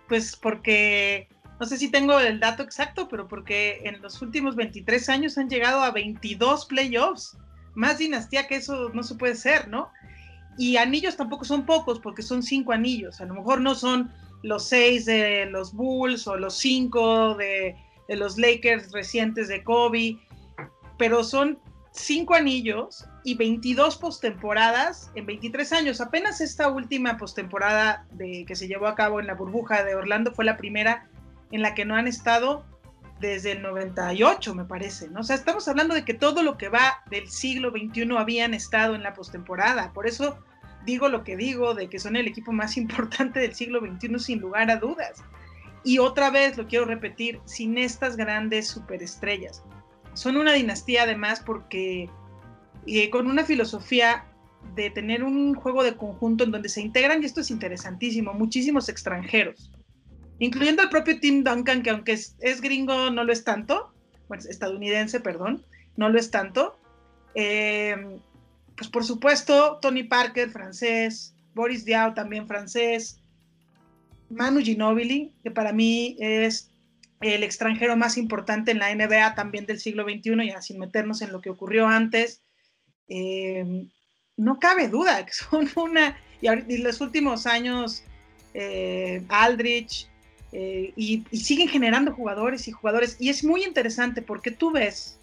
Pues 0.09 0.37
porque, 0.37 1.29
no 1.61 1.67
sé 1.67 1.77
si 1.77 1.91
tengo 1.91 2.19
el 2.19 2.41
dato 2.41 2.63
exacto, 2.63 3.09
pero 3.09 3.29
porque 3.29 3.83
en 3.85 4.03
los 4.03 4.21
últimos 4.23 4.57
23 4.57 5.09
años 5.09 5.39
han 5.39 5.49
llegado 5.49 5.83
a 5.83 5.91
22 5.91 6.67
playoffs. 6.67 7.37
Más 7.75 7.99
dinastía 7.99 8.47
que 8.49 8.57
eso 8.57 8.91
no 8.91 9.03
se 9.03 9.15
puede 9.15 9.37
ser, 9.37 9.69
¿no? 9.69 9.91
Y 10.59 10.77
anillos 10.77 11.17
tampoco 11.17 11.45
son 11.45 11.65
pocos, 11.65 12.01
porque 12.01 12.23
son 12.23 12.43
cinco 12.43 12.73
anillos. 12.73 13.21
A 13.21 13.27
lo 13.27 13.35
mejor 13.35 13.61
no 13.61 13.75
son 13.75 14.13
los 14.43 14.65
seis 14.65 15.07
de 15.07 15.47
los 15.47 15.73
Bulls 15.73 16.27
o 16.27 16.37
los 16.37 16.59
cinco 16.59 17.35
de, 17.35 17.77
de 18.09 18.17
los 18.17 18.37
Lakers 18.39 18.93
recientes 18.93 19.49
de 19.49 19.63
Kobe, 19.63 20.19
pero 20.99 21.25
son 21.25 21.59
cinco 21.93 22.35
anillos 22.35 23.07
y 23.25 23.35
22 23.35 23.97
postemporadas 23.99 25.11
en 25.15 25.27
23 25.27 25.73
años. 25.73 26.01
Apenas 26.01 26.41
esta 26.41 26.69
última 26.69 27.17
postemporada 27.17 28.07
que 28.19 28.57
se 28.57 28.67
llevó 28.67 28.87
a 28.87 28.95
cabo 28.95 29.21
en 29.21 29.27
la 29.27 29.35
burbuja 29.35 29.85
de 29.85 29.95
Orlando 29.95 30.33
fue 30.33 30.45
la 30.45 30.57
primera 30.57 31.09
en 31.53 31.63
la 31.63 31.75
que 31.75 31.85
no 31.85 31.95
han 31.95 32.09
estado 32.09 32.65
desde 33.21 33.53
el 33.53 33.63
98, 33.63 34.55
me 34.55 34.65
parece. 34.65 35.09
¿no? 35.09 35.21
O 35.21 35.23
sea, 35.23 35.37
estamos 35.37 35.69
hablando 35.69 35.95
de 35.95 36.05
que 36.05 36.15
todo 36.15 36.43
lo 36.43 36.59
que 36.59 36.69
va 36.69 37.03
del 37.09 37.29
siglo 37.29 37.71
XXI 37.71 38.17
habían 38.19 38.53
estado 38.53 38.95
en 38.95 39.03
la 39.05 39.15
postemporada. 39.15 39.93
Por 39.93 40.07
eso 40.07 40.39
digo 40.85 41.09
lo 41.09 41.23
que 41.23 41.37
digo, 41.37 41.75
de 41.75 41.89
que 41.89 42.01
son 42.01 42.17
el 42.17 42.27
equipo 42.27 42.53
más 42.53 42.77
importante 42.77 43.41
del 43.41 43.55
siglo 43.55 43.81
XXI 43.81 44.19
sin 44.19 44.41
lugar 44.41 44.71
a 44.71 44.77
dudas. 44.77 45.23
Y 45.85 45.99
otra 45.99 46.31
vez, 46.31 46.57
lo 46.57 46.67
quiero 46.67 46.85
repetir, 46.85 47.41
sin 47.45 47.79
estas 47.79 48.17
grandes 48.17 48.69
superestrellas. 48.69 49.63
Son 50.15 50.37
una 50.37 50.53
dinastía 50.53 51.05
además 51.05 51.41
porque 51.45 52.09
eh, 52.87 53.11
con 53.11 53.27
una 53.27 53.45
filosofía 53.45 54.27
de 54.75 54.91
tener 54.91 55.25
un 55.25 55.55
juego 55.55 55.83
de 55.83 55.97
conjunto 55.97 56.45
en 56.45 56.53
donde 56.53 56.69
se 56.69 56.81
integran, 56.81 57.23
y 57.23 57.27
esto 57.27 57.41
es 57.41 57.51
interesantísimo, 57.51 58.33
muchísimos 58.33 58.89
extranjeros, 58.89 59.73
incluyendo 60.43 60.83
al 60.83 60.89
propio 60.89 61.21
Tim 61.21 61.45
Duncan, 61.45 61.85
que 61.85 61.91
aunque 61.91 62.13
es, 62.15 62.61
gringo, 62.61 63.11
no 63.11 63.23
lo 63.23 63.33
es 63.33 63.45
tanto, 63.45 63.93
bueno, 64.27 64.43
estadounidense, 64.49 65.21
perdón, 65.21 65.65
no 65.97 66.09
lo 66.09 66.19
es 66.19 66.33
tanto. 66.33 66.77
Eh, 67.37 68.19
pues 68.77 68.91
por 68.91 69.05
supuesto, 69.05 69.79
Tony 69.81 70.03
Parker, 70.03 70.51
francés, 70.51 71.37
Boris 71.55 71.85
Diaw, 71.85 72.15
también 72.15 72.49
francés, 72.49 73.21
Manu 74.31 74.61
Ginobili, 74.61 75.33
que 75.45 75.53
para 75.53 75.73
mí 75.73 76.17
es 76.19 76.73
el 77.21 77.45
extranjero 77.45 77.97
más 77.97 78.19
importante 78.19 78.73
en 78.73 78.81
la 78.81 78.93
NBA 78.93 79.37
también 79.37 79.65
del 79.65 79.79
siglo 79.79 80.03
XXI, 80.03 80.49
ya 80.49 80.61
sin 80.61 80.81
meternos 80.81 81.23
en 81.23 81.31
lo 81.31 81.41
que 81.41 81.51
ocurrió 81.51 81.87
antes. 81.87 82.43
Eh, 83.07 83.87
no 84.37 84.59
cabe 84.59 84.89
duda 84.89 85.25
que 85.25 85.33
son 85.35 85.71
una, 85.77 86.19
y, 86.41 86.49
en 86.49 86.83
los 86.83 87.01
últimos 87.01 87.47
años, 87.47 88.03
eh, 88.55 89.25
Aldrich, 89.29 90.09
eh, 90.53 90.93
y, 90.97 91.25
y, 91.31 91.37
siguen 91.39 91.69
generando 91.69 92.13
jugadores 92.13 92.69
y 92.69 92.73
jugadores, 92.73 93.17
y 93.19 93.31
es 93.31 93.43
muy 93.43 93.65
interesante 93.65 94.21
porque 94.23 94.51
tú 94.51 94.71
ves 94.71 95.19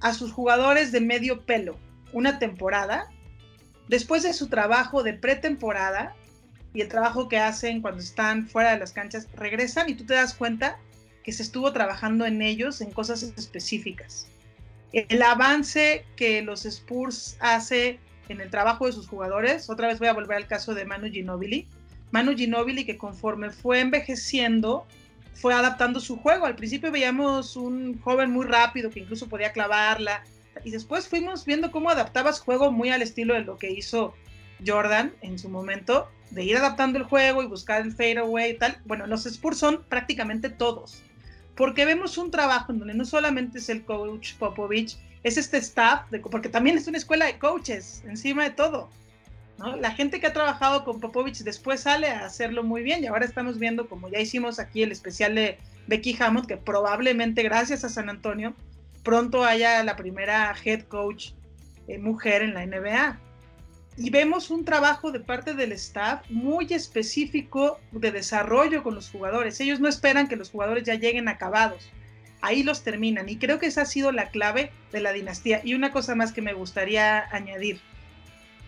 a 0.00 0.14
sus 0.14 0.32
jugadores 0.32 0.92
de 0.92 1.00
medio 1.00 1.44
pelo 1.44 1.76
una 2.12 2.38
temporada, 2.38 3.10
después 3.88 4.22
de 4.22 4.32
su 4.32 4.48
trabajo 4.48 5.02
de 5.02 5.14
pretemporada 5.14 6.14
y 6.72 6.80
el 6.80 6.88
trabajo 6.88 7.28
que 7.28 7.38
hacen 7.38 7.82
cuando 7.82 8.00
están 8.00 8.46
fuera 8.46 8.72
de 8.72 8.78
las 8.78 8.92
canchas, 8.92 9.28
regresan 9.34 9.88
y 9.88 9.94
tú 9.94 10.04
te 10.04 10.14
das 10.14 10.34
cuenta 10.34 10.78
que 11.24 11.32
se 11.32 11.42
estuvo 11.42 11.72
trabajando 11.72 12.24
en 12.26 12.40
ellos 12.42 12.80
en 12.80 12.90
cosas 12.90 13.22
específicas. 13.22 14.28
El 14.92 15.20
avance 15.22 16.04
que 16.16 16.40
los 16.42 16.64
Spurs 16.64 17.36
hace 17.40 17.98
en 18.28 18.40
el 18.40 18.50
trabajo 18.50 18.86
de 18.86 18.92
sus 18.92 19.08
jugadores, 19.08 19.68
otra 19.68 19.88
vez 19.88 19.98
voy 19.98 20.08
a 20.08 20.14
volver 20.14 20.36
al 20.36 20.46
caso 20.46 20.74
de 20.74 20.84
Manu 20.84 21.10
Ginobili, 21.10 21.66
Manu 22.10 22.36
Ginobili 22.36 22.84
que 22.84 22.96
conforme 22.96 23.50
fue 23.50 23.80
envejeciendo, 23.80 24.86
fue 25.34 25.54
adaptando 25.54 26.00
su 26.00 26.16
juego. 26.16 26.46
Al 26.46 26.56
principio 26.56 26.90
veíamos 26.90 27.56
un 27.56 28.00
joven 28.00 28.30
muy 28.30 28.46
rápido 28.46 28.90
que 28.90 29.00
incluso 29.00 29.28
podía 29.28 29.52
clavarla, 29.52 30.24
y 30.64 30.70
después 30.70 31.08
fuimos 31.08 31.44
viendo 31.44 31.70
cómo 31.70 31.90
adaptaba 31.90 32.32
su 32.32 32.42
juego 32.42 32.72
muy 32.72 32.90
al 32.90 33.02
estilo 33.02 33.34
de 33.34 33.42
lo 33.42 33.58
que 33.58 33.70
hizo 33.70 34.14
Jordan 34.66 35.12
en 35.20 35.38
su 35.38 35.48
momento, 35.48 36.08
de 36.30 36.44
ir 36.44 36.56
adaptando 36.56 36.98
el 36.98 37.04
juego 37.04 37.42
y 37.42 37.46
buscar 37.46 37.82
el 37.82 37.92
fadeaway 37.92 38.50
y 38.50 38.58
tal. 38.58 38.78
Bueno, 38.84 39.06
los 39.06 39.26
Spurs 39.26 39.58
son 39.58 39.84
prácticamente 39.88 40.50
todos, 40.50 41.02
porque 41.56 41.84
vemos 41.84 42.18
un 42.18 42.30
trabajo 42.30 42.72
en 42.72 42.80
donde 42.80 42.94
no 42.94 43.04
solamente 43.04 43.58
es 43.58 43.68
el 43.68 43.84
coach 43.84 44.34
Popovich, 44.34 44.96
es 45.22 45.36
este 45.36 45.58
staff, 45.58 46.02
porque 46.30 46.48
también 46.48 46.76
es 46.76 46.86
una 46.86 46.98
escuela 46.98 47.26
de 47.26 47.38
coaches 47.38 48.02
encima 48.06 48.44
de 48.44 48.50
todo. 48.50 48.90
¿No? 49.58 49.76
La 49.76 49.92
gente 49.92 50.20
que 50.20 50.26
ha 50.26 50.32
trabajado 50.32 50.84
con 50.84 51.00
Popovich 51.00 51.38
después 51.38 51.80
sale 51.80 52.08
a 52.08 52.24
hacerlo 52.24 52.62
muy 52.62 52.82
bien 52.82 53.02
y 53.02 53.06
ahora 53.06 53.24
estamos 53.24 53.58
viendo, 53.58 53.88
como 53.88 54.08
ya 54.08 54.20
hicimos 54.20 54.58
aquí 54.58 54.82
el 54.82 54.92
especial 54.92 55.34
de 55.34 55.58
Becky 55.86 56.16
Hammond, 56.20 56.46
que 56.46 56.56
probablemente 56.56 57.42
gracias 57.42 57.84
a 57.84 57.88
San 57.88 58.08
Antonio 58.08 58.54
pronto 59.02 59.44
haya 59.44 59.82
la 59.84 59.96
primera 59.96 60.54
head 60.64 60.82
coach 60.82 61.30
eh, 61.86 61.98
mujer 61.98 62.42
en 62.42 62.54
la 62.54 62.66
NBA. 62.66 63.18
Y 63.96 64.10
vemos 64.10 64.50
un 64.50 64.64
trabajo 64.64 65.10
de 65.10 65.18
parte 65.18 65.54
del 65.54 65.72
staff 65.72 66.22
muy 66.30 66.66
específico 66.70 67.80
de 67.90 68.12
desarrollo 68.12 68.82
con 68.82 68.94
los 68.94 69.10
jugadores. 69.10 69.58
Ellos 69.60 69.80
no 69.80 69.88
esperan 69.88 70.28
que 70.28 70.36
los 70.36 70.50
jugadores 70.50 70.84
ya 70.84 70.94
lleguen 70.94 71.26
acabados. 71.26 71.90
Ahí 72.42 72.62
los 72.62 72.84
terminan. 72.84 73.28
Y 73.28 73.38
creo 73.38 73.58
que 73.58 73.66
esa 73.66 73.82
ha 73.82 73.86
sido 73.86 74.12
la 74.12 74.28
clave 74.28 74.70
de 74.92 75.00
la 75.00 75.12
dinastía. 75.12 75.62
Y 75.64 75.74
una 75.74 75.90
cosa 75.90 76.14
más 76.14 76.32
que 76.32 76.42
me 76.42 76.52
gustaría 76.52 77.24
añadir. 77.34 77.80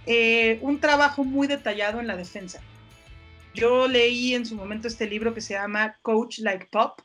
Eh, 0.07 0.59
un 0.63 0.81
trabajo 0.81 1.25
muy 1.25 1.47
detallado 1.47 2.01
en 2.01 2.07
la 2.07 2.17
defensa. 2.17 2.61
Yo 3.55 3.89
leí 3.89 4.35
en 4.35 4.47
su 4.47 4.55
momento 4.55 4.89
este 4.89 5.09
libro 5.09 5.35
que 5.35 5.41
se 5.41 5.55
llama 5.55 5.99
Coach 6.03 6.39
Like 6.39 6.69
Pop. 6.71 7.01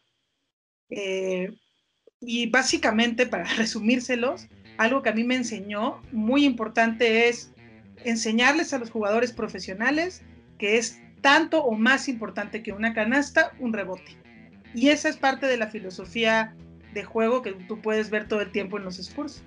Eh, 0.90 1.52
y 2.22 2.50
básicamente, 2.50 3.26
para 3.26 3.44
resumírselos, 3.58 4.48
algo 4.78 5.02
que 5.02 5.10
a 5.10 5.14
mí 5.14 5.24
me 5.24 5.36
enseñó 5.36 6.02
muy 6.12 6.46
importante 6.46 7.28
es 7.28 7.52
enseñarles 8.04 8.74
a 8.74 8.78
los 8.78 8.92
jugadores 8.92 9.32
profesionales 9.32 10.22
que 10.60 10.78
es 10.78 11.02
tanto 11.22 11.64
o 11.64 11.74
más 11.74 12.08
importante 12.08 12.62
que 12.62 12.72
una 12.72 12.94
canasta, 12.94 13.52
un 13.60 13.74
rebote. 13.74 14.16
Y 14.74 14.90
esa 14.90 15.10
es 15.10 15.18
parte 15.18 15.48
de 15.48 15.58
la 15.58 15.68
filosofía 15.68 16.56
de 16.94 17.04
juego 17.04 17.42
que 17.42 17.54
tú 17.54 17.82
puedes 17.82 18.10
ver 18.10 18.28
todo 18.28 18.42
el 18.42 18.52
tiempo 18.52 18.78
en 18.78 18.84
los 18.84 19.00
Spurs. 19.00 19.42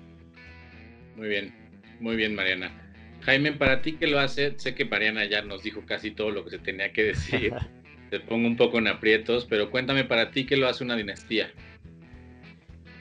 Muy 1.15 1.29
bien, 1.29 1.53
muy 1.99 2.15
bien, 2.15 2.35
Mariana. 2.35 2.88
Jaime, 3.21 3.51
para 3.53 3.81
ti 3.81 3.93
que 3.93 4.07
lo 4.07 4.19
hace, 4.19 4.53
sé 4.57 4.75
que 4.75 4.85
Mariana 4.85 5.25
ya 5.25 5.41
nos 5.41 5.63
dijo 5.63 5.81
casi 5.85 6.11
todo 6.11 6.31
lo 6.31 6.43
que 6.43 6.51
se 6.51 6.59
tenía 6.59 6.91
que 6.91 7.03
decir. 7.03 7.53
Te 8.09 8.19
pongo 8.19 8.47
un 8.47 8.57
poco 8.57 8.79
en 8.79 8.87
aprietos, 8.87 9.45
pero 9.47 9.69
cuéntame 9.69 10.03
para 10.03 10.31
ti 10.31 10.45
qué 10.45 10.57
lo 10.57 10.67
hace 10.67 10.83
una 10.83 10.95
dinastía. 10.95 11.51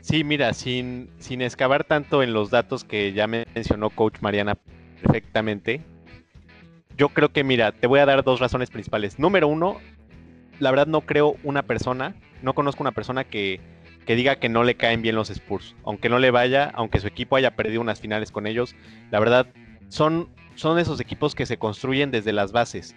Sí, 0.03 0.23
mira, 0.23 0.53
sin, 0.53 1.09
sin 1.19 1.41
excavar 1.41 1.85
tanto 1.85 2.23
en 2.23 2.33
los 2.33 2.51
datos 2.51 2.85
que 2.85 3.13
ya 3.13 3.27
mencionó 3.27 3.91
Coach 3.91 4.21
Mariana 4.21 4.57
perfectamente, 5.03 5.81
yo 6.97 7.11
creo 7.11 7.31
que, 7.31 7.45
mira, 7.45 7.73
te 7.73 7.87
voy 7.87 8.01
a 8.01 8.07
dar 8.07 8.25
dos 8.25 8.41
razones 8.41 8.71
principales. 8.71 9.19
Número 9.19 9.49
uno, 9.49 9.81
la 10.59 10.71
verdad 10.71 10.87
no 10.87 11.03
creo 11.03 11.37
una 11.43 11.63
persona, 11.63 12.15
no 12.43 12.55
conozco 12.55 12.83
una 12.83 12.93
persona 12.93 13.25
que, 13.25 13.61
que 14.05 14.17
diga 14.17 14.37
que 14.37 14.49
no 14.49 14.65
le 14.65 14.75
caen 14.75 15.01
bien 15.01 15.15
los 15.15 15.31
Spurs. 15.31 15.77
Aunque 15.85 16.09
no 16.09 16.19
le 16.19 16.31
vaya, 16.31 16.71
aunque 16.75 17.01
su 17.01 17.07
equipo 17.07 17.37
haya 17.37 17.55
perdido 17.55 17.81
unas 17.81 18.01
finales 18.01 18.31
con 18.31 18.47
ellos, 18.47 18.75
la 19.11 19.21
verdad 19.21 19.47
son, 19.88 20.28
son 20.54 20.78
esos 20.78 21.00
equipos 21.00 21.35
que 21.35 21.47
se 21.47 21.59
construyen 21.59 22.11
desde 22.11 22.33
las 22.33 22.52
bases. 22.52 22.95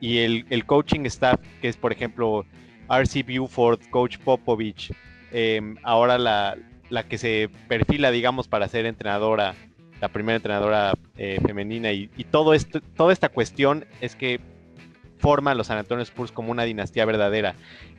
Y 0.00 0.18
el, 0.18 0.46
el 0.50 0.66
coaching 0.66 1.06
staff, 1.06 1.40
que 1.60 1.68
es 1.68 1.76
por 1.76 1.92
ejemplo 1.92 2.44
RC 2.88 3.24
Buford, 3.24 3.80
Coach 3.90 4.18
Popovich, 4.18 4.92
Em, 5.32 5.76
ahora 5.82 6.18
la, 6.18 6.56
que 7.08 7.18
se 7.18 7.50
perfila, 7.68 8.10
digamos, 8.10 8.48
para 8.48 8.68
ser 8.68 8.86
entrenadora, 8.86 9.54
la 10.00 10.08
primera 10.08 10.36
entrenadora 10.36 10.94
eh, 11.16 11.38
femenina 11.44 11.92
y, 11.92 12.08
todo 12.30 12.54
esto, 12.54 12.80
toda 12.96 13.12
esta 13.12 13.28
cuestión 13.28 13.86
es 14.00 14.14
que 14.14 14.40
forma 15.18 15.50
a 15.50 15.54
los 15.54 15.66
San 15.66 15.78
Antonio 15.78 16.02
Spurs 16.02 16.32
como 16.32 16.52
una 16.52 16.64
dinastía 16.64 17.04
verdadera. 17.04 17.54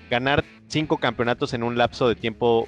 Ganar 0.10 0.46
cinco 0.68 0.98
campeonatos 0.98 1.54
en 1.54 1.64
un 1.64 1.78
lapso 1.78 2.08
de 2.08 2.16
tiempo 2.16 2.68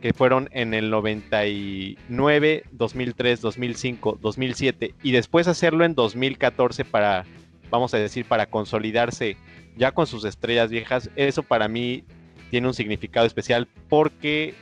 que 0.00 0.12
fueron 0.12 0.48
en 0.52 0.74
el 0.74 0.90
99, 0.90 2.64
2003, 2.70 3.40
2005, 3.40 4.18
2007 4.20 4.94
y 5.02 5.12
después 5.12 5.48
hacerlo 5.48 5.84
en 5.84 5.94
2014 5.94 6.84
para, 6.84 7.24
vamos 7.70 7.94
a 7.94 7.98
decir, 7.98 8.24
para 8.24 8.46
consolidarse 8.46 9.36
ya 9.76 9.92
con 9.92 10.06
sus 10.06 10.24
estrellas 10.24 10.70
viejas, 10.70 11.10
eso 11.16 11.42
para 11.42 11.68
mí 11.68 12.04
tiene 12.50 12.68
un 12.68 12.74
significado 12.74 13.26
especial 13.26 13.68
porque 13.88 14.54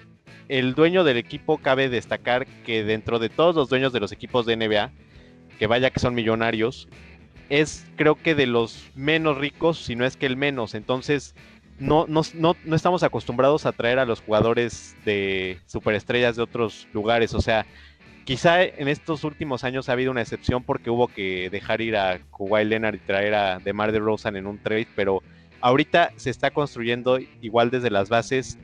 el 0.48 0.74
dueño 0.74 1.04
del 1.04 1.16
equipo 1.16 1.58
cabe 1.58 1.88
destacar 1.88 2.46
que 2.64 2.84
dentro 2.84 3.18
de 3.18 3.28
todos 3.28 3.54
los 3.54 3.68
dueños 3.68 3.92
de 3.92 4.00
los 4.00 4.12
equipos 4.12 4.46
de 4.46 4.56
NBA, 4.56 4.92
que 5.58 5.66
vaya 5.66 5.90
que 5.90 6.00
son 6.00 6.14
millonarios, 6.14 6.88
es 7.48 7.86
creo 7.96 8.16
que 8.16 8.34
de 8.34 8.46
los 8.46 8.90
menos 8.94 9.38
ricos, 9.38 9.78
si 9.78 9.96
no 9.96 10.04
es 10.04 10.16
que 10.16 10.26
el 10.26 10.36
menos. 10.36 10.74
Entonces, 10.74 11.34
no, 11.78 12.06
no, 12.08 12.22
no, 12.34 12.56
no 12.64 12.76
estamos 12.76 13.02
acostumbrados 13.02 13.66
a 13.66 13.72
traer 13.72 13.98
a 13.98 14.04
los 14.04 14.20
jugadores 14.20 14.96
de 15.04 15.58
superestrellas 15.66 16.36
de 16.36 16.42
otros 16.42 16.88
lugares. 16.92 17.34
O 17.34 17.40
sea, 17.40 17.66
quizá 18.24 18.62
en 18.62 18.88
estos 18.88 19.24
últimos 19.24 19.64
años 19.64 19.88
ha 19.88 19.92
habido 19.92 20.10
una 20.10 20.22
excepción 20.22 20.62
porque 20.62 20.90
hubo 20.90 21.08
que 21.08 21.50
dejar 21.50 21.80
ir 21.80 21.96
a 21.96 22.18
Kawhi 22.36 22.64
Leonard 22.64 22.96
y 22.96 22.98
traer 22.98 23.34
a 23.34 23.58
DeMar 23.58 23.92
DeRozan 23.92 24.36
en 24.36 24.46
un 24.46 24.58
trade, 24.58 24.88
pero 24.96 25.22
ahorita 25.60 26.12
se 26.16 26.30
está 26.30 26.50
construyendo 26.50 27.18
igual 27.40 27.70
desde 27.70 27.90
las 27.90 28.08
bases. 28.08 28.58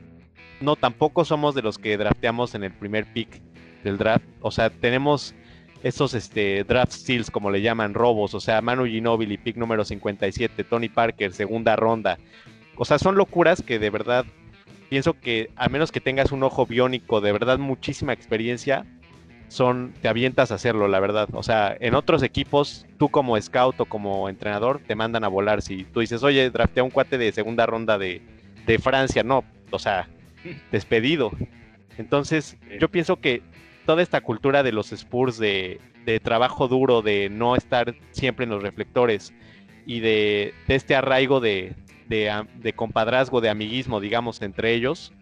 No, 0.59 0.75
tampoco 0.75 1.25
somos 1.25 1.55
de 1.55 1.61
los 1.61 1.77
que 1.77 1.97
drafteamos 1.97 2.55
en 2.55 2.63
el 2.63 2.73
primer 2.73 3.11
pick 3.11 3.41
del 3.83 3.97
draft. 3.97 4.25
O 4.41 4.51
sea, 4.51 4.69
tenemos 4.69 5.35
estos 5.83 6.13
este, 6.13 6.63
draft 6.63 6.93
steals, 6.93 7.29
como 7.29 7.51
le 7.51 7.61
llaman, 7.61 7.93
robos. 7.93 8.33
O 8.33 8.39
sea, 8.39 8.61
Manu 8.61 8.85
Ginobili, 8.85 9.37
pick 9.37 9.57
número 9.57 9.83
57, 9.83 10.63
Tony 10.63 10.89
Parker, 10.89 11.33
segunda 11.33 11.75
ronda. 11.75 12.17
O 12.75 12.85
sea, 12.85 12.99
son 12.99 13.15
locuras 13.15 13.61
que 13.61 13.79
de 13.79 13.89
verdad 13.89 14.25
pienso 14.89 15.19
que 15.19 15.49
a 15.55 15.69
menos 15.69 15.91
que 15.91 16.01
tengas 16.01 16.31
un 16.31 16.43
ojo 16.43 16.65
biónico, 16.65 17.21
de 17.21 17.31
verdad 17.31 17.57
muchísima 17.57 18.13
experiencia, 18.13 18.85
son, 19.53 19.93
te 20.01 20.07
avientas 20.07 20.51
a 20.51 20.55
hacerlo, 20.55 20.87
la 20.87 20.99
verdad. 20.99 21.29
O 21.33 21.43
sea, 21.43 21.77
en 21.79 21.93
otros 21.93 22.23
equipos, 22.23 22.87
tú 22.97 23.09
como 23.09 23.39
scout 23.39 23.79
o 23.79 23.85
como 23.85 24.27
entrenador, 24.27 24.81
te 24.85 24.95
mandan 24.95 25.23
a 25.23 25.27
volar. 25.27 25.61
Si 25.61 25.83
tú 25.83 25.99
dices, 25.99 26.23
oye, 26.23 26.49
draftea 26.49 26.83
un 26.83 26.89
cuate 26.89 27.17
de 27.17 27.31
segunda 27.31 27.65
ronda 27.65 27.97
de, 27.97 28.21
Francia, 28.81 29.23
no, 29.23 29.43
o 29.69 29.79
sea, 29.79 30.07
despedido. 30.71 31.31
Entonces, 31.97 32.57
yo 32.79 32.89
pienso 32.89 33.17
que 33.17 33.43
toda 33.85 34.01
esta 34.01 34.21
cultura 34.21 34.63
de 34.63 34.71
los 34.71 34.91
Spurs 34.91 35.37
de, 35.37 35.79
trabajo 36.23 36.67
duro, 36.67 37.01
de 37.01 37.29
no 37.29 37.55
estar 37.55 37.95
siempre 38.11 38.45
en 38.45 38.49
los 38.49 38.63
reflectores 38.63 39.33
y 39.85 39.99
de, 39.99 40.53
este 40.67 40.95
arraigo 40.95 41.39
de, 41.39 41.75
de, 42.07 42.73
compadrazgo, 42.75 43.41
de 43.41 43.49
amiguismo, 43.49 43.99
digamos, 43.99 44.41
entre 44.41 44.73
ellos, 44.73 45.13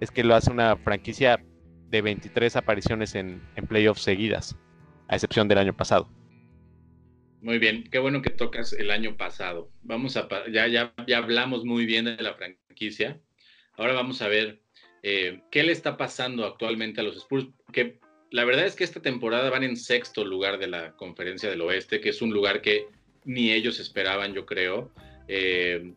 es 0.00 0.10
que 0.10 0.24
lo 0.24 0.34
hace 0.34 0.50
una 0.50 0.76
franquicia 0.76 1.42
de 1.90 2.02
23 2.02 2.56
apariciones 2.56 3.14
en, 3.14 3.42
en 3.56 3.66
playoffs 3.66 4.02
seguidas, 4.02 4.56
a 5.08 5.14
excepción 5.14 5.48
del 5.48 5.58
año 5.58 5.76
pasado. 5.76 6.08
Muy 7.40 7.58
bien, 7.58 7.84
qué 7.90 7.98
bueno 7.98 8.22
que 8.22 8.30
tocas 8.30 8.72
el 8.72 8.90
año 8.90 9.16
pasado. 9.16 9.70
Vamos 9.82 10.16
a 10.16 10.28
ya, 10.50 10.66
ya, 10.66 10.92
ya 11.06 11.18
hablamos 11.18 11.64
muy 11.64 11.86
bien 11.86 12.06
de 12.06 12.16
la 12.16 12.34
franquicia. 12.34 13.20
Ahora 13.76 13.92
vamos 13.92 14.20
a 14.22 14.28
ver 14.28 14.62
eh, 15.02 15.42
qué 15.50 15.62
le 15.62 15.70
está 15.70 15.96
pasando 15.96 16.44
actualmente 16.44 17.00
a 17.00 17.04
los 17.04 17.16
Spurs. 17.16 17.46
Que 17.72 18.00
la 18.30 18.44
verdad 18.44 18.66
es 18.66 18.74
que 18.74 18.84
esta 18.84 19.00
temporada 19.00 19.50
van 19.50 19.62
en 19.62 19.76
sexto 19.76 20.24
lugar 20.24 20.58
de 20.58 20.66
la 20.66 20.96
conferencia 20.96 21.48
del 21.48 21.60
oeste, 21.60 22.00
que 22.00 22.08
es 22.08 22.20
un 22.20 22.32
lugar 22.32 22.62
que 22.62 22.86
ni 23.24 23.52
ellos 23.52 23.78
esperaban, 23.78 24.34
yo 24.34 24.46
creo. 24.46 24.90
Eh, 25.28 25.94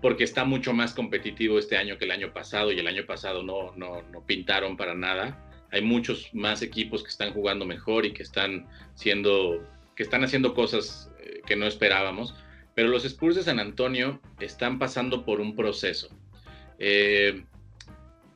porque 0.00 0.24
está 0.24 0.44
mucho 0.44 0.72
más 0.72 0.94
competitivo 0.94 1.58
este 1.58 1.76
año 1.76 1.98
que 1.98 2.04
el 2.04 2.10
año 2.10 2.32
pasado 2.32 2.72
y 2.72 2.78
el 2.78 2.86
año 2.86 3.04
pasado 3.06 3.42
no, 3.42 3.72
no, 3.76 4.02
no 4.02 4.24
pintaron 4.24 4.76
para 4.76 4.94
nada. 4.94 5.46
Hay 5.70 5.82
muchos 5.82 6.30
más 6.32 6.62
equipos 6.62 7.02
que 7.02 7.10
están 7.10 7.32
jugando 7.32 7.64
mejor 7.66 8.06
y 8.06 8.12
que 8.12 8.22
están 8.22 8.66
siendo, 8.94 9.62
que 9.94 10.02
están 10.02 10.24
haciendo 10.24 10.54
cosas 10.54 11.12
eh, 11.20 11.42
que 11.46 11.56
no 11.56 11.66
esperábamos. 11.66 12.34
Pero 12.74 12.88
los 12.88 13.04
Spurs 13.04 13.36
de 13.36 13.42
San 13.42 13.60
Antonio 13.60 14.20
están 14.40 14.78
pasando 14.78 15.24
por 15.24 15.40
un 15.40 15.54
proceso. 15.54 16.08
Eh, 16.78 17.44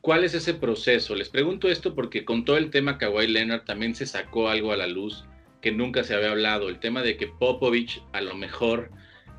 ¿Cuál 0.01 0.23
es 0.23 0.35
ese 0.35 0.53
proceso? 0.53 1.15
Les 1.15 1.29
pregunto 1.29 1.67
esto 1.67 1.95
porque 1.95 2.25
con 2.25 2.45
todo 2.45 2.57
el 2.57 2.69
tema 2.69 2.99
Kawhi 2.99 3.27
Leonard 3.27 3.63
también 3.63 3.95
se 3.95 4.05
sacó 4.05 4.49
algo 4.49 4.71
a 4.71 4.77
la 4.77 4.85
luz 4.85 5.25
que 5.61 5.71
nunca 5.71 6.03
se 6.03 6.13
había 6.13 6.29
hablado, 6.29 6.69
el 6.69 6.77
tema 6.77 7.01
de 7.01 7.17
que 7.17 7.25
Popovich 7.25 8.03
a 8.13 8.21
lo 8.21 8.35
mejor 8.35 8.91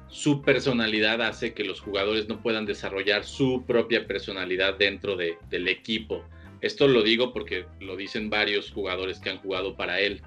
su 0.08 0.42
personalidad 0.42 1.20
hace 1.22 1.52
que 1.52 1.64
los 1.64 1.80
jugadores 1.80 2.28
no 2.28 2.40
puedan 2.40 2.64
desarrollar 2.64 3.24
su 3.24 3.64
propia 3.66 4.06
personalidad 4.06 4.74
dentro 4.74 5.16
del 5.16 5.68
equipo. 5.68 6.24
Esto 6.60 6.88
lo 6.88 7.02
digo 7.02 7.32
porque 7.32 7.66
lo 7.80 7.96
dicen 7.96 8.30
varios 8.30 8.70
jugadores 8.70 9.18
que 9.18 9.30
han 9.30 9.38
jugado 9.38 9.76
para 9.76 10.00
él. 10.00 10.22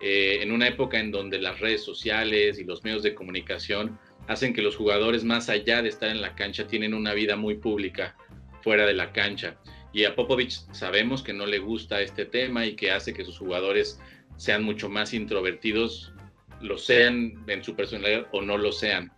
Eh, 0.00 0.38
en 0.42 0.52
una 0.52 0.68
época 0.68 0.98
en 0.98 1.10
donde 1.10 1.38
las 1.38 1.60
redes 1.60 1.82
sociales 1.82 2.58
y 2.58 2.64
los 2.64 2.84
medios 2.84 3.02
de 3.02 3.14
comunicación 3.14 3.98
hacen 4.28 4.52
que 4.52 4.62
los 4.62 4.76
jugadores, 4.76 5.24
más 5.24 5.48
allá 5.48 5.82
de 5.82 5.88
estar 5.88 6.10
en 6.10 6.20
la 6.20 6.34
cancha, 6.34 6.66
tienen 6.66 6.94
una 6.94 7.14
vida 7.14 7.36
muy 7.36 7.56
pública 7.56 8.16
fuera 8.62 8.86
de 8.86 8.94
la 8.94 9.12
cancha. 9.12 9.56
Y 9.92 10.04
a 10.04 10.14
Popovich 10.14 10.60
sabemos 10.72 11.22
que 11.22 11.32
no 11.32 11.46
le 11.46 11.58
gusta 11.58 12.00
este 12.00 12.26
tema 12.26 12.66
y 12.66 12.74
que 12.74 12.90
hace 12.90 13.14
que 13.14 13.24
sus 13.24 13.38
jugadores 13.38 14.00
sean 14.36 14.62
mucho 14.62 14.88
más 14.88 15.14
introvertidos 15.14 16.12
lo 16.60 16.78
sean 16.78 17.44
en 17.46 17.62
su 17.62 17.74
personalidad 17.74 18.26
o 18.32 18.42
no 18.42 18.56
lo 18.58 18.72
sean. 18.72 19.12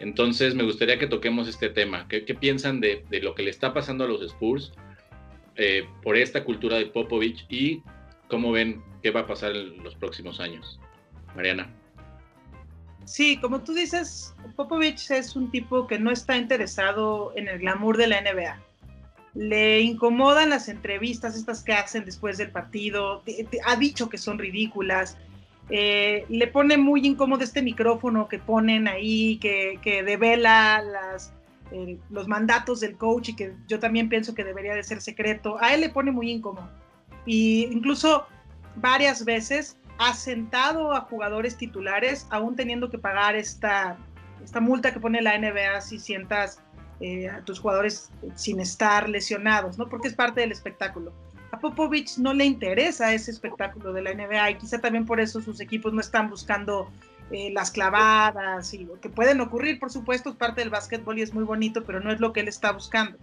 Entonces 0.00 0.54
me 0.54 0.64
gustaría 0.64 0.98
que 0.98 1.06
toquemos 1.06 1.48
este 1.48 1.68
tema. 1.68 2.06
¿Qué, 2.08 2.22
piensan 2.34 2.80
de, 2.80 3.04
lo 3.22 3.34
que 3.34 3.42
le 3.42 3.50
está 3.50 3.72
pasando 3.72 4.04
a 4.04 4.08
los 4.08 4.22
Spurs 4.22 4.72
eh, 5.56 5.86
por 6.02 6.16
esta 6.16 6.44
cultura 6.44 6.76
de 6.76 6.86
Popovich 6.86 7.46
y 7.48 7.82
cómo 8.28 8.52
ven 8.52 8.82
qué 9.02 9.10
va 9.10 9.20
a 9.20 9.26
pasar 9.26 9.52
en 9.52 9.82
los 9.82 9.94
próximos 9.94 10.40
años? 10.40 10.80
Mariana. 11.34 11.72
Sí, 13.04 13.36
como 13.36 13.62
tú 13.62 13.74
dices, 13.74 14.34
Popovich 14.56 15.10
es 15.10 15.36
un 15.36 15.50
tipo 15.50 15.86
que 15.86 15.98
no 15.98 16.10
está 16.10 16.36
interesado 16.36 17.32
en 17.36 17.48
el 17.48 17.58
glamour 17.58 17.96
de 17.96 18.06
la 18.06 18.20
NBA. 18.20 18.60
Le 19.34 19.80
incomodan 19.80 20.50
las 20.50 20.68
entrevistas, 20.68 21.36
estas 21.36 21.62
que 21.62 21.72
hacen 21.72 22.04
después 22.04 22.38
del 22.38 22.50
partido. 22.50 23.22
Ha 23.66 23.76
dicho 23.76 24.08
que 24.08 24.16
son 24.16 24.38
ridículas 24.38 25.18
eh, 25.70 26.26
le 26.28 26.46
pone 26.48 26.76
muy 26.76 27.06
incómodo 27.06 27.42
este 27.42 27.62
micrófono 27.62 28.28
que 28.28 28.38
ponen 28.38 28.86
ahí, 28.86 29.38
que, 29.38 30.02
devela 30.04 30.82
las, 30.82 31.32
los 32.10 32.28
mandatos 32.28 32.80
del 32.80 32.96
coach 32.96 33.30
y 33.30 33.36
que 33.36 33.54
yo 33.66 33.78
también 33.78 34.08
pienso 34.08 34.34
que 34.34 34.44
debería 34.44 34.74
de 34.74 34.82
ser 34.82 35.00
secreto. 35.00 35.56
A 35.60 35.74
él 35.74 35.80
le 35.80 35.88
pone 35.88 36.10
muy 36.10 36.30
incómodo. 36.30 36.68
Y 37.26 37.64
incluso 37.72 38.26
varias 38.76 39.24
veces 39.24 39.78
ha 39.98 40.12
sentado 40.12 40.92
a 40.92 41.02
jugadores 41.02 41.56
titulares, 41.56 42.26
aún 42.30 42.56
teniendo 42.56 42.90
que 42.90 42.98
pagar 42.98 43.36
esta, 43.36 43.96
esta 44.44 44.60
multa 44.60 44.92
que 44.92 45.00
pone 45.00 45.22
la 45.22 45.38
NBA 45.38 45.80
si 45.80 45.98
sientas 45.98 46.60
eh, 47.00 47.28
a 47.28 47.40
tus 47.42 47.60
jugadores 47.60 48.10
sin 48.34 48.60
estar 48.60 49.08
lesionados, 49.08 49.78
¿no? 49.78 49.88
Porque 49.88 50.08
es 50.08 50.14
parte 50.14 50.40
del 50.40 50.52
espectáculo 50.52 51.12
a 51.54 51.58
Popovich 51.58 52.18
no 52.18 52.34
le 52.34 52.44
interesa 52.44 53.14
ese 53.14 53.30
espectáculo 53.30 53.92
de 53.92 54.02
la 54.02 54.12
NBA 54.12 54.50
y 54.50 54.54
quizá 54.56 54.80
también 54.80 55.06
por 55.06 55.20
eso 55.20 55.40
sus 55.40 55.60
equipos 55.60 55.92
no 55.92 56.00
están 56.00 56.28
buscando 56.28 56.90
eh, 57.30 57.50
las 57.52 57.70
clavadas 57.70 58.74
y 58.74 58.84
lo 58.84 59.00
que 59.00 59.08
pueden 59.08 59.40
ocurrir, 59.40 59.78
por 59.78 59.90
supuesto, 59.90 60.30
es 60.30 60.36
parte 60.36 60.60
del 60.60 60.70
básquetbol 60.70 61.18
y 61.18 61.22
es 61.22 61.32
muy 61.32 61.44
bonito, 61.44 61.84
pero 61.84 62.00
no 62.00 62.12
es 62.12 62.20
lo 62.20 62.32
que 62.32 62.40
él 62.40 62.48
está 62.48 62.72
buscando. 62.72 63.16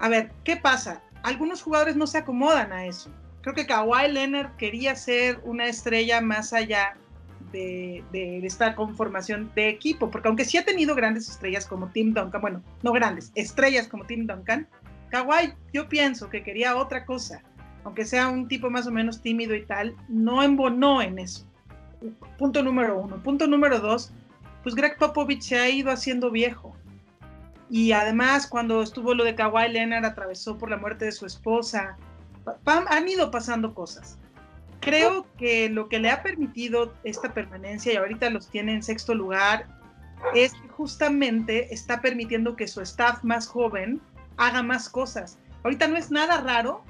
A 0.00 0.08
ver, 0.08 0.32
¿qué 0.44 0.56
pasa? 0.56 1.02
Algunos 1.22 1.62
jugadores 1.62 1.96
no 1.96 2.06
se 2.06 2.18
acomodan 2.18 2.72
a 2.72 2.86
eso. 2.86 3.08
Creo 3.40 3.54
que 3.54 3.66
Kawhi 3.66 4.10
Leonard 4.10 4.56
quería 4.56 4.96
ser 4.96 5.40
una 5.44 5.66
estrella 5.66 6.20
más 6.20 6.52
allá 6.52 6.96
de, 7.52 8.02
de, 8.12 8.44
esta 8.44 8.74
conformación 8.74 9.50
de 9.54 9.68
equipo, 9.68 10.10
porque 10.10 10.28
aunque 10.28 10.44
sí 10.44 10.58
ha 10.58 10.64
tenido 10.64 10.94
grandes 10.94 11.28
estrellas 11.28 11.66
como 11.66 11.88
Tim 11.88 12.14
Duncan, 12.14 12.40
bueno, 12.40 12.62
no 12.82 12.92
grandes, 12.92 13.30
estrellas 13.34 13.86
como 13.88 14.04
Tim 14.06 14.26
Duncan, 14.26 14.66
Kawhi, 15.12 15.52
yo 15.74 15.90
pienso 15.90 16.30
que 16.30 16.42
quería 16.42 16.74
otra 16.74 17.04
cosa, 17.04 17.42
aunque 17.84 18.06
sea 18.06 18.28
un 18.28 18.48
tipo 18.48 18.70
más 18.70 18.86
o 18.86 18.90
menos 18.90 19.20
tímido 19.20 19.54
y 19.54 19.66
tal, 19.66 19.94
no 20.08 20.42
embonó 20.42 21.02
en 21.02 21.18
eso. 21.18 21.46
Punto 22.38 22.62
número 22.62 22.98
uno. 22.98 23.22
Punto 23.22 23.46
número 23.46 23.78
dos, 23.78 24.10
pues 24.62 24.74
Greg 24.74 24.96
Popovich 24.96 25.42
se 25.42 25.58
ha 25.58 25.68
ido 25.68 25.90
haciendo 25.90 26.30
viejo. 26.30 26.74
Y 27.68 27.92
además, 27.92 28.46
cuando 28.46 28.82
estuvo 28.82 29.12
lo 29.12 29.24
de 29.24 29.34
Kawhi 29.34 29.68
Leonard, 29.68 30.06
atravesó 30.06 30.56
por 30.56 30.70
la 30.70 30.78
muerte 30.78 31.04
de 31.04 31.12
su 31.12 31.26
esposa. 31.26 31.98
Han 32.64 33.06
ido 33.06 33.30
pasando 33.30 33.74
cosas. 33.74 34.18
Creo 34.80 35.26
que 35.36 35.68
lo 35.68 35.90
que 35.90 35.98
le 35.98 36.10
ha 36.10 36.22
permitido 36.22 36.94
esta 37.04 37.34
permanencia, 37.34 37.92
y 37.92 37.96
ahorita 37.96 38.30
los 38.30 38.48
tiene 38.48 38.72
en 38.72 38.82
sexto 38.82 39.14
lugar, 39.14 39.66
es 40.34 40.54
que 40.54 40.68
justamente 40.68 41.72
está 41.72 42.00
permitiendo 42.00 42.56
que 42.56 42.66
su 42.66 42.80
staff 42.80 43.22
más 43.22 43.46
joven 43.46 44.00
haga 44.46 44.62
más 44.62 44.88
cosas. 44.88 45.38
Ahorita 45.62 45.88
no 45.88 45.96
es 45.96 46.10
nada 46.10 46.40
raro 46.40 46.84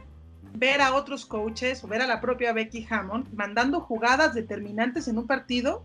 ver 0.55 0.81
a 0.81 0.95
otros 0.95 1.27
coaches 1.27 1.83
o 1.85 1.89
ver 1.89 2.03
a 2.03 2.07
la 2.07 2.21
propia 2.21 2.53
Becky 2.53 2.87
Hammond 2.89 3.33
mandando 3.35 3.81
jugadas 3.81 4.35
determinantes 4.35 5.09
en 5.09 5.19
un 5.19 5.27
partido, 5.27 5.85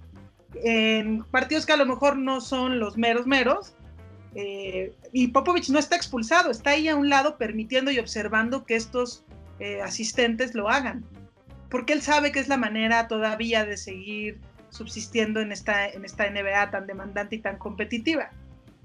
en 0.63 1.23
partidos 1.25 1.65
que 1.65 1.73
a 1.73 1.77
lo 1.77 1.85
mejor 1.85 2.17
no 2.17 2.41
son 2.41 2.79
los 2.79 2.97
meros 2.97 3.27
meros, 3.27 3.73
eh, 4.35 4.93
y 5.13 5.29
Popovich 5.29 5.69
no 5.69 5.79
está 5.79 5.95
expulsado, 5.95 6.51
está 6.51 6.71
ahí 6.71 6.87
a 6.87 6.95
un 6.95 7.09
lado 7.09 7.37
permitiendo 7.37 7.91
y 7.91 7.99
observando 7.99 8.65
que 8.65 8.75
estos 8.75 9.23
eh, 9.59 9.81
asistentes 9.81 10.53
lo 10.53 10.69
hagan, 10.69 11.05
porque 11.69 11.93
él 11.93 12.01
sabe 12.01 12.31
que 12.31 12.39
es 12.39 12.47
la 12.47 12.57
manera 12.57 13.07
todavía 13.07 13.65
de 13.65 13.77
seguir 13.77 14.39
subsistiendo 14.69 15.39
en 15.39 15.51
esta, 15.51 15.87
en 15.87 16.05
esta 16.05 16.29
NBA 16.29 16.71
tan 16.71 16.87
demandante 16.87 17.37
y 17.37 17.39
tan 17.39 17.57
competitiva. 17.57 18.31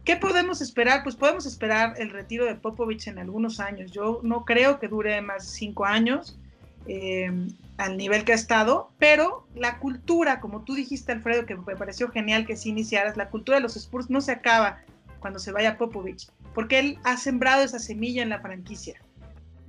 ¿Qué 0.04 0.16
podemos 0.16 0.60
esperar? 0.60 1.04
Pues 1.04 1.14
podemos 1.14 1.46
esperar 1.46 1.94
el 1.98 2.10
retiro 2.10 2.44
de 2.44 2.56
Popovich 2.56 3.06
en 3.06 3.18
algunos 3.18 3.60
años. 3.60 3.92
Yo 3.92 4.20
no 4.22 4.44
creo 4.44 4.80
que 4.80 4.88
dure 4.88 5.20
más 5.20 5.46
de 5.46 5.52
cinco 5.52 5.84
años 5.84 6.38
eh, 6.86 7.30
al 7.76 7.96
nivel 7.96 8.24
que 8.24 8.32
ha 8.32 8.34
estado, 8.34 8.90
pero 8.98 9.46
la 9.54 9.78
cultura, 9.78 10.40
como 10.40 10.64
tú 10.64 10.74
dijiste, 10.74 11.12
Alfredo, 11.12 11.46
que 11.46 11.54
me 11.54 11.76
pareció 11.76 12.10
genial 12.10 12.46
que 12.46 12.56
sí 12.56 12.70
iniciaras, 12.70 13.16
la 13.16 13.30
cultura 13.30 13.58
de 13.58 13.62
los 13.62 13.76
Spurs 13.76 14.10
no 14.10 14.20
se 14.20 14.32
acaba 14.32 14.80
cuando 15.20 15.38
se 15.38 15.52
vaya 15.52 15.78
Popovich, 15.78 16.28
porque 16.52 16.80
él 16.80 16.98
ha 17.04 17.16
sembrado 17.16 17.62
esa 17.62 17.78
semilla 17.78 18.22
en 18.22 18.30
la 18.30 18.40
franquicia. 18.40 19.00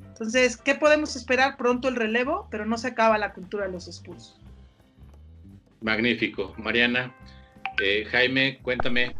Entonces, 0.07 0.57
¿qué 0.57 0.73
podemos 0.73 1.15
esperar? 1.15 1.57
Pronto 1.57 1.87
el 1.87 1.95
relevo, 1.95 2.47
pero 2.49 2.65
no 2.65 2.77
se 2.77 2.87
acaba 2.87 3.17
la 3.19 3.33
cultura 3.33 3.67
de 3.67 3.71
los 3.71 3.87
Spurs. 3.87 4.39
Magnífico. 5.81 6.53
Mariana, 6.57 7.13
eh, 7.83 8.05
Jaime, 8.09 8.59
cuéntame, 8.61 9.15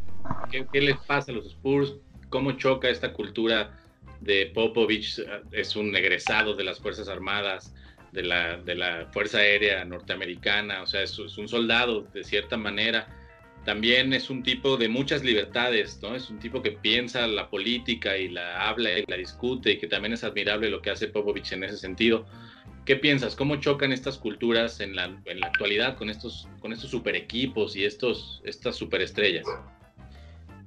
¿Qué, 0.72 0.82
les 0.82 0.98
pasa 0.98 1.32
a 1.32 1.36
los 1.36 1.48
Spurs? 1.48 1.96
¿Cómo 2.30 2.52
choca 2.54 2.90
esta 2.90 3.12
cultura 3.12 3.76
de 4.22 4.52
Popovich? 4.54 5.20
Es 5.52 5.76
un 5.76 5.96
egresado 5.96 6.56
de 6.56 6.64
las 6.64 6.80
Fuerzas 6.80 7.08
Armadas, 7.08 7.74
de 8.12 8.24
la, 8.24 8.58
de 8.58 8.76
la 8.76 9.08
Fuerza 9.12 9.40
Aérea 9.40 9.84
Norteamericana, 9.84 10.84
o 10.84 10.86
sea, 10.86 11.02
es, 11.02 11.18
un 11.18 11.48
soldado 11.48 12.02
de 12.14 12.24
cierta 12.24 12.56
manera. 12.56 13.08
También 13.66 14.14
es 14.14 14.30
un 14.30 14.44
tipo 14.44 14.78
de 14.78 14.90
muchas 14.90 15.24
libertades, 15.24 16.00
¿no? 16.02 16.16
Es 16.16 16.30
un 16.30 16.38
tipo 16.38 16.62
que 16.62 16.74
piensa 16.74 17.26
la 17.26 17.50
política 17.50 18.18
y 18.18 18.28
la 18.28 18.68
habla 18.68 19.00
y 19.00 19.06
la 19.08 19.16
discute 19.16 19.72
y 19.72 19.78
que 19.80 19.88
también 19.88 20.14
es 20.14 20.24
admirable 20.24 20.70
lo 20.70 20.82
que 20.82 20.92
hace 20.92 21.08
Popovich 21.08 21.54
en 21.54 21.64
ese 21.64 21.78
sentido. 21.78 22.26
¿Qué 22.86 22.98
piensas? 22.98 23.36
¿Cómo 23.36 23.56
chocan 23.56 23.94
estas 23.94 24.18
culturas 24.18 24.82
en 24.82 24.96
la, 24.96 25.06
en 25.26 25.40
la 25.40 25.48
actualidad 25.48 25.98
con 25.98 26.10
estos, 26.10 26.48
con 26.60 26.74
estos 26.74 26.92
super 26.92 27.16
equipos 27.16 27.76
y 27.76 27.86
estos, 27.86 28.42
estas 28.44 28.76
superestrellas? 28.76 29.48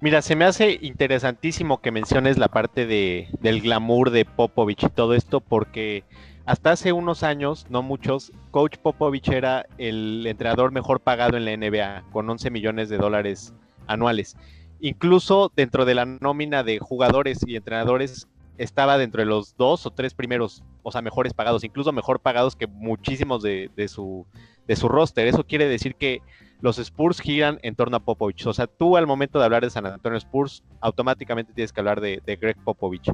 Mira, 0.00 0.20
se 0.20 0.36
me 0.36 0.44
hace 0.44 0.78
interesantísimo 0.82 1.80
que 1.80 1.90
menciones 1.90 2.36
la 2.36 2.48
parte 2.48 2.86
de, 2.86 3.28
del 3.40 3.62
glamour 3.62 4.10
de 4.10 4.26
Popovich 4.26 4.84
y 4.84 4.90
todo 4.90 5.14
esto, 5.14 5.40
porque 5.40 6.04
hasta 6.44 6.72
hace 6.72 6.92
unos 6.92 7.22
años, 7.22 7.66
no 7.70 7.82
muchos, 7.82 8.30
Coach 8.50 8.76
Popovich 8.76 9.28
era 9.30 9.66
el 9.78 10.26
entrenador 10.26 10.70
mejor 10.70 11.00
pagado 11.00 11.36
en 11.36 11.46
la 11.46 11.56
NBA, 11.56 12.04
con 12.12 12.28
11 12.28 12.50
millones 12.50 12.88
de 12.88 12.98
dólares 12.98 13.54
anuales. 13.86 14.36
incluso 14.80 15.50
dentro 15.56 15.86
de 15.86 15.94
la 15.94 16.04
nómina 16.04 16.62
de 16.62 16.78
jugadores 16.78 17.38
y 17.46 17.56
entrenadores 17.56 18.28
estaba 18.58 18.98
dentro 18.98 19.20
de 19.20 19.26
los 19.26 19.56
dos 19.56 19.86
o 19.86 19.90
tres 19.90 20.12
primeros, 20.14 20.62
o 20.82 20.92
sea, 20.92 21.02
mejores 21.02 21.32
pagados, 21.32 21.64
incluso 21.64 21.92
mejor 21.92 22.20
pagados 22.20 22.54
que 22.54 22.66
muchísimos 22.66 23.42
de, 23.42 23.70
su, 23.88 24.26
de 24.66 24.76
su 24.76 24.88
roster. 24.88 25.26
Eso 25.26 25.44
quiere 25.44 25.66
decir 25.66 25.94
que 25.94 26.20
los 26.60 26.78
Spurs 26.78 27.20
giran 27.20 27.58
en 27.62 27.74
torno 27.74 27.96
a 27.96 28.00
Popovich. 28.00 28.46
O 28.46 28.52
sea, 28.52 28.66
tú 28.66 28.96
al 28.96 29.06
momento 29.06 29.38
de 29.38 29.44
hablar 29.44 29.62
de 29.62 29.70
San 29.70 29.86
Antonio 29.86 30.18
Spurs, 30.18 30.62
automáticamente 30.80 31.52
tienes 31.52 31.72
que 31.72 31.80
hablar 31.80 32.00
de, 32.00 32.20
Greg 32.40 32.56
Popovich. 32.64 33.10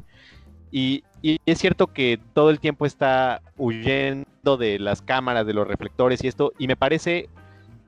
Y, 0.71 1.03
es 1.21 1.59
cierto 1.59 1.87
que 1.87 2.19
todo 2.33 2.49
el 2.49 2.59
tiempo 2.59 2.85
está 2.85 3.41
huyendo 3.57 4.57
de 4.57 4.79
las 4.79 5.01
cámaras, 5.01 5.45
de 5.45 5.53
los 5.53 5.67
reflectores 5.67 6.23
y 6.23 6.27
esto, 6.27 6.51
y 6.57 6.67
me 6.67 6.75
parece, 6.75 7.29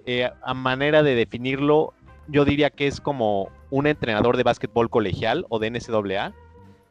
eh, 0.05 0.29
a 0.43 0.53
manera 0.53 1.03
de 1.03 1.15
definirlo, 1.15 1.93
yo 2.27 2.45
diría 2.45 2.69
que 2.69 2.87
es 2.87 3.01
como 3.01 3.49
un 3.69 3.87
entrenador 3.87 4.37
de 4.37 4.43
básquetbol 4.43 4.89
colegial 4.89 5.45
o 5.49 5.59
de 5.59 5.69
NCAA 5.69 6.33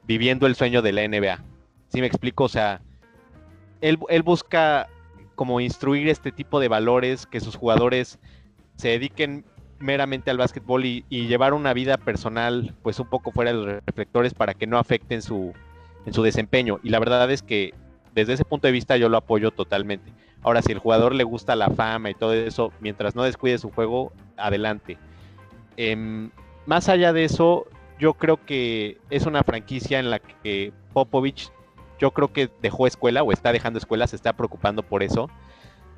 viviendo 0.07 0.46
el 0.46 0.55
sueño 0.55 0.83
de 0.83 0.92
la 0.92 1.09
NBA. 1.09 1.42
¿Sí 1.88 2.00
me 2.00 2.07
explico? 2.07 2.44
O 2.44 2.48
sea, 2.48 2.83
él, 3.81 4.22
busca 4.22 4.88
como 5.35 5.61
instruir 5.61 6.09
este 6.09 6.33
tipo 6.33 6.61
de 6.61 6.68
valores, 6.68 7.27
que 7.27 7.40
sus 7.40 7.57
jugadores 7.57 8.18
se 8.76 8.88
dediquen 8.88 9.44
meramente 9.78 10.30
al 10.30 10.38
básquetbol 10.38 10.84
y, 10.84 11.04
llevar 11.10 11.52
una 11.52 11.72
vida 11.74 11.96
personal 11.96 12.74
pues 12.82 12.98
un 12.98 13.06
poco 13.06 13.32
fuera 13.32 13.52
de 13.52 13.58
los 13.58 13.66
reflectores 13.87 14.34
para 14.34 14.54
que 14.54 14.66
no 14.66 14.78
afecten 14.78 15.22
su, 15.22 15.52
en 16.06 16.12
su 16.12 16.22
desempeño. 16.22 16.80
Y 16.82 16.90
la 16.90 16.98
verdad 16.98 17.30
es 17.30 17.42
que 17.42 17.74
desde 18.14 18.34
ese 18.34 18.44
punto 18.44 18.66
de 18.66 18.72
vista 18.72 18.96
yo 18.96 19.08
lo 19.08 19.16
apoyo 19.16 19.50
totalmente. 19.50 20.12
Ahora, 20.42 20.62
si 20.62 20.72
el 20.72 20.78
jugador 20.78 21.14
le 21.14 21.24
gusta 21.24 21.56
la 21.56 21.70
fama 21.70 22.10
y 22.10 22.14
todo 22.14 22.34
eso, 22.34 22.72
mientras 22.80 23.14
no 23.14 23.22
descuide 23.22 23.58
su 23.58 23.70
juego, 23.70 24.12
adelante. 24.37 24.98
Em, 25.76 26.30
más 26.66 26.88
allá 26.88 27.12
de 27.12 27.24
eso, 27.24 27.66
yo 27.98 28.14
creo 28.14 28.44
que 28.44 28.98
es 29.10 29.26
una 29.26 29.42
franquicia 29.42 29.98
en 29.98 30.10
la 30.10 30.18
que 30.18 30.72
Popovich, 30.92 31.50
yo 31.98 32.10
creo 32.10 32.32
que 32.32 32.50
dejó 32.60 32.87
escuela 32.87 33.22
o 33.22 33.32
está 33.32 33.52
dejando 33.52 33.78
escuela, 33.78 34.06
se 34.06 34.16
está 34.16 34.34
preocupando 34.34 34.82
por 34.82 35.02
eso. 35.02 35.30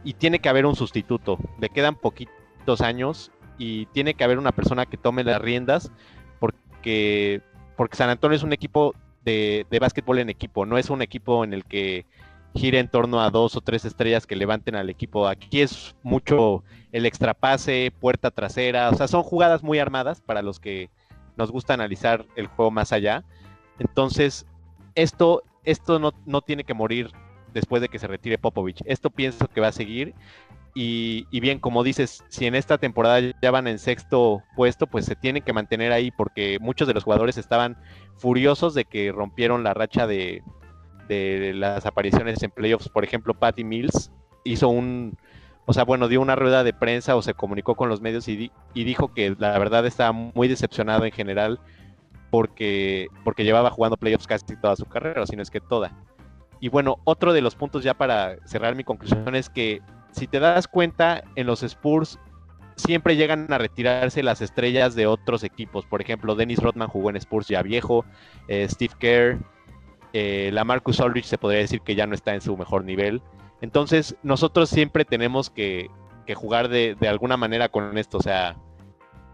Y 0.05 0.15
tiene 0.15 0.39
que 0.39 0.49
haber 0.49 0.65
un 0.65 0.77
sustituto. 0.77 1.39
Le 1.59 1.69
quedan 1.69 1.97
poquitos 1.97 2.46
años 2.81 3.31
y 3.59 3.87
tiene 3.87 4.15
que 4.15 4.25
haber 4.25 4.39
una 4.39 4.53
persona 4.53 4.87
que 4.87 4.97
tome 4.97 5.25
las 5.25 5.41
riendas 5.41 5.91
porque, 6.39 7.41
porque 7.77 7.97
San 7.97 8.11
Antonio 8.11 8.37
es 8.37 8.43
un 8.43 8.53
equipo 8.53 8.95
de, 9.25 9.67
de 9.71 9.79
básquetbol 9.79 10.19
en 10.19 10.31
equipo, 10.31 10.67
no 10.67 10.79
es 10.79 10.91
un 10.91 11.03
equipo 11.03 11.45
en 11.45 11.53
el 11.53 11.65
que 11.65 12.07
gira 12.55 12.79
en 12.79 12.89
torno 12.89 13.21
a 13.21 13.31
dos 13.31 13.57
o 13.57 13.61
tres 13.61 13.85
estrellas 13.85 14.27
que 14.27 14.37
levanten 14.37 14.77
al 14.77 14.91
equipo. 14.91 15.29
Aquí 15.29 15.61
es 15.61 15.95
mucho 16.03 16.65
el 16.93 17.07
extrapase, 17.07 17.93
puerta 18.01 18.31
trasera, 18.31 18.89
o 18.91 18.95
sea, 18.95 19.09
son 19.09 19.23
jugadas 19.23 19.63
muy 19.63 19.79
armadas 19.79 20.21
para 20.21 20.43
los 20.43 20.59
que 20.59 20.91
nos 21.37 21.51
gusta 21.51 21.75
analizar 21.75 22.27
el 22.37 22.47
juego 22.47 22.71
más 22.71 22.93
allá. 22.93 23.25
Entonces, 23.79 24.47
esto, 24.95 25.43
esto 25.65 25.99
no, 25.99 26.13
no 26.25 26.41
tiene 26.41 26.65
que 26.65 26.75
morir 26.75 27.11
después 27.53 27.83
de 27.83 27.89
que 27.89 27.99
se 27.99 28.07
retire 28.07 28.39
Popovich. 28.39 28.83
Esto 28.87 29.11
pienso 29.11 29.49
que 29.49 29.61
va 29.61 29.69
a 29.69 29.73
seguir. 29.73 30.15
Y, 30.79 31.41
bien, 31.41 31.59
como 31.59 31.83
dices, 31.83 32.23
si 32.29 32.45
en 32.45 32.55
esta 32.55 32.77
temporada 32.77 33.33
ya 33.41 33.51
van 33.51 33.67
en 33.67 33.79
sexto 33.79 34.43
puesto, 34.55 34.87
pues 34.87 35.07
se 35.07 35.17
tienen 35.17 35.43
que 35.43 35.55
mantener 35.55 35.91
ahí 35.91 36.11
porque 36.11 36.59
muchos 36.61 36.87
de 36.87 36.93
los 36.93 37.03
jugadores 37.03 37.39
estaban 37.39 37.79
furiosos 38.19 38.75
de 38.75 38.85
que 38.85 39.11
rompieron 39.11 39.65
la 39.65 39.73
racha 39.73 40.07
de, 40.07 40.43
de 41.09 41.55
las 41.55 41.87
apariciones 41.87 42.43
en 42.43 42.51
playoffs. 42.51 42.91
Por 42.91 43.05
ejemplo, 43.05 43.33
Patty 43.33 43.65
Mills 43.65 44.13
hizo 44.45 44.69
un, 44.69 45.17
o 45.65 45.73
sea, 45.73 45.85
bueno, 45.85 46.09
dio 46.09 46.21
una 46.21 46.37
rueda 46.37 46.63
de 46.63 46.75
prensa 46.75 47.17
o 47.17 47.23
se 47.23 47.33
comunicó 47.33 47.75
con 47.75 47.89
los 47.89 48.03
medios 48.03 48.29
y, 48.29 48.51
dijo 48.75 49.15
que 49.15 49.35
la 49.39 49.59
verdad 49.59 49.87
estaba 49.87 50.13
muy 50.13 50.47
decepcionado 50.47 51.07
en 51.07 51.13
general 51.13 51.59
porque, 52.31 53.09
porque 53.25 53.45
llevaba 53.45 53.71
jugando 53.71 53.97
playoffs 53.97 54.27
casi 54.27 54.45
toda 54.61 54.77
su 54.77 54.85
carrera, 54.85 55.27
si 55.27 55.37
no 55.37 55.43
es 55.43 55.51
que 55.51 55.61
toda. 55.61 55.93
Y 56.61 56.69
bueno, 56.69 56.99
otro 57.05 57.33
de 57.33 57.41
los 57.41 57.55
puntos 57.55 57.83
ya 57.83 57.95
para 57.95 58.37
cerrar 58.45 58.75
mi 58.75 58.85
conclusión 58.85 59.35
es 59.35 59.49
que 59.49 59.81
si 60.17 60.27
te 60.27 60.41
das 60.41 60.67
cuenta, 60.67 61.23
en 61.35 61.47
los 61.47 61.63
Spurs 61.63 62.19
siempre 62.77 63.17
llegan 63.17 63.53
a 63.53 63.59
retirarse 63.59 64.23
las 64.23 64.41
estrellas 64.41 64.95
de 64.95 65.07
otros 65.07 65.45
equipos. 65.45 65.87
Por 65.87 66.01
ejemplo, 66.01 66.35
Dennis 66.35 66.59
Rodman 66.59 66.89
jugó 66.89 67.11
en 67.11 67.17
Spurs 67.17 67.49
ya 67.49 67.63
viejo, 67.63 68.05
eh, 68.49 68.67
Steve 68.69 68.95
Kerr, 68.99 69.39
eh, 70.13 70.51
la 70.53 70.65
Marcus 70.65 71.01
Aldridge 71.01 71.27
se 71.27 71.39
podría 71.39 71.61
decir 71.61 71.81
que 71.83 71.95
ya 71.95 72.07
no 72.07 72.15
está 72.15 72.35
en 72.35 72.41
su 72.41 72.57
mejor 72.57 72.85
nivel. 72.85 73.23
Entonces, 73.61 74.17
nosotros 74.23 74.71
siempre 74.71 75.05
tenemos 75.05 75.51
que, 75.51 75.91
jugar 76.35 76.69
de, 76.69 76.97
alguna 77.09 77.37
manera 77.37 77.69
con 77.69 77.97
esto, 77.99 78.19
o 78.19 78.23
sea, 78.23 78.57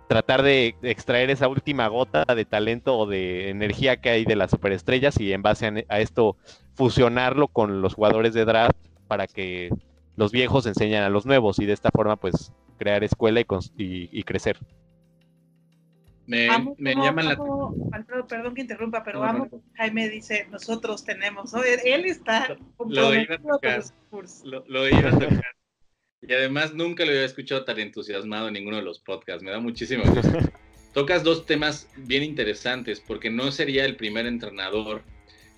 tratar 0.08 0.42
de, 0.42 0.74
extraer 0.82 1.30
esa 1.30 1.48
última 1.48 1.86
gota 1.88 2.24
de 2.24 2.44
talento 2.44 2.98
o 2.98 3.06
de 3.06 3.50
energía 3.50 4.00
que 4.00 4.10
hay 4.10 4.24
de 4.24 4.36
las 4.36 4.50
superestrellas 4.50 5.18
y 5.20 5.32
en 5.32 5.42
base 5.42 5.86
a, 5.88 6.00
esto 6.00 6.36
fusionarlo 6.74 7.48
con 7.48 7.82
los 7.82 7.94
jugadores 7.94 8.34
de 8.34 8.44
draft 8.44 8.76
para 9.06 9.26
que 9.26 9.70
los 10.16 10.32
viejos 10.32 10.66
enseñen 10.66 11.02
a 11.02 11.10
los 11.10 11.26
nuevos 11.26 11.58
y 11.58 11.66
de 11.66 11.72
esta 11.72 11.90
forma 11.90 12.16
pues 12.16 12.52
crear 12.78 13.04
escuela 13.04 13.40
y, 13.40 13.46
y 13.76 14.22
crecer. 14.24 14.58
Me, 16.26 16.48
me 16.78 16.94
llaman 16.94 17.26
la 17.26 17.38
Alfredo, 17.92 18.26
perdón 18.26 18.54
que 18.54 18.60
interrumpa, 18.60 19.02
pero 19.02 19.20
vamos, 19.20 19.48
Jaime 19.74 20.08
dice, 20.08 20.46
nosotros 20.50 21.04
tenemos, 21.04 21.52
él 21.54 22.04
está 22.06 22.56
lo 22.88 23.14
iba 23.14 23.34
a 23.34 23.38
tocar, 23.38 23.82
lo, 24.44 24.88
iba 24.88 25.08
a 25.08 25.18
tocar. 25.18 25.56
Y 26.20 26.32
además 26.32 26.74
nunca 26.74 27.04
lo 27.04 27.10
había 27.10 27.24
escuchado 27.24 27.64
tan 27.64 27.80
entusiasmado 27.80 28.46
en 28.48 28.54
ninguno 28.54 28.76
de 28.76 28.82
los 28.82 29.00
podcasts, 29.00 29.42
me 29.42 29.50
da 29.50 29.58
muchísimo 29.58 30.04
gusto. 30.04 30.38
Tocas 30.94 31.24
dos 31.24 31.44
temas 31.44 31.88
bien 31.96 32.22
interesantes, 32.22 33.00
porque 33.00 33.28
no 33.28 33.50
sería 33.50 33.84
el 33.84 33.96
primer 33.96 34.26
entrenador 34.26 35.02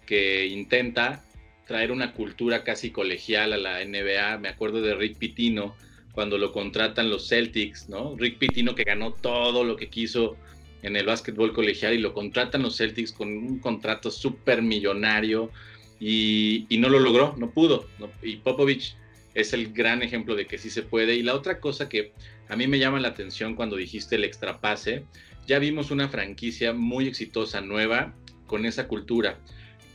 que 0.06 0.46
intenta 0.46 1.22
traer 1.66 1.92
una 1.92 2.12
cultura 2.12 2.64
casi 2.64 2.90
colegial 2.90 3.53
a 3.53 3.57
la 3.57 3.85
NBA. 3.85 4.38
Me 4.38 4.48
acuerdo 4.48 4.81
de 4.83 4.94
Rick 4.94 5.18
Pitino, 5.18 5.74
cuando 6.12 6.38
lo 6.38 6.53
contratan 6.53 7.11
los 7.11 7.29
Celtics, 7.29 7.88
¿no? 7.88 8.16
Rick 8.16 8.38
Pitino 8.38 8.74
que 8.74 8.85
ganó 8.85 9.12
todo 9.12 9.64
lo 9.64 9.77
que 9.77 9.88
quiso 9.88 10.37
en 10.83 10.96
el 10.96 11.07
básquetbol 11.07 11.53
colegial 11.53 11.94
y 11.94 11.98
lo 11.98 12.12
contratan 12.12 12.62
los 12.62 12.77
Celtics 12.77 13.12
con 13.12 13.29
un 13.29 13.59
contrato 13.59 14.11
súper 14.11 14.62
millonario 14.62 15.50
y, 15.98 16.66
no 16.79 16.88
lo 16.88 16.98
logró, 17.00 17.35
no 17.38 17.50
pudo. 17.50 17.88
Y 18.22 18.37
Popovich 18.37 18.94
es 19.35 19.53
el 19.55 19.72
gran 19.72 20.03
ejemplo 20.03 20.37
de 20.37 20.46
que 20.46 20.59
sí 20.59 20.70
se 20.70 20.83
puede. 20.83 21.14
Y 21.16 21.22
la 21.22 21.35
otra 21.35 21.59
cosa 21.59 21.88
que 21.88 22.12
a 22.48 22.57
mí 22.57 22.66
me 22.66 22.79
llama 22.79 23.00
la 23.00 23.09
atención 23.09 23.55
cuando 23.55 23.77
dijiste 23.77 24.16
el 24.16 24.24
extrapase, 24.24 25.05
ya 25.46 25.59
vimos 25.59 25.90
una 25.90 26.09
franquicia 26.09 26.72
muy 26.72 27.09
exitosa, 27.09 27.61
nueva, 27.61 28.14
con 28.46 28.66
esa 28.66 28.87
cultura, 28.87 29.38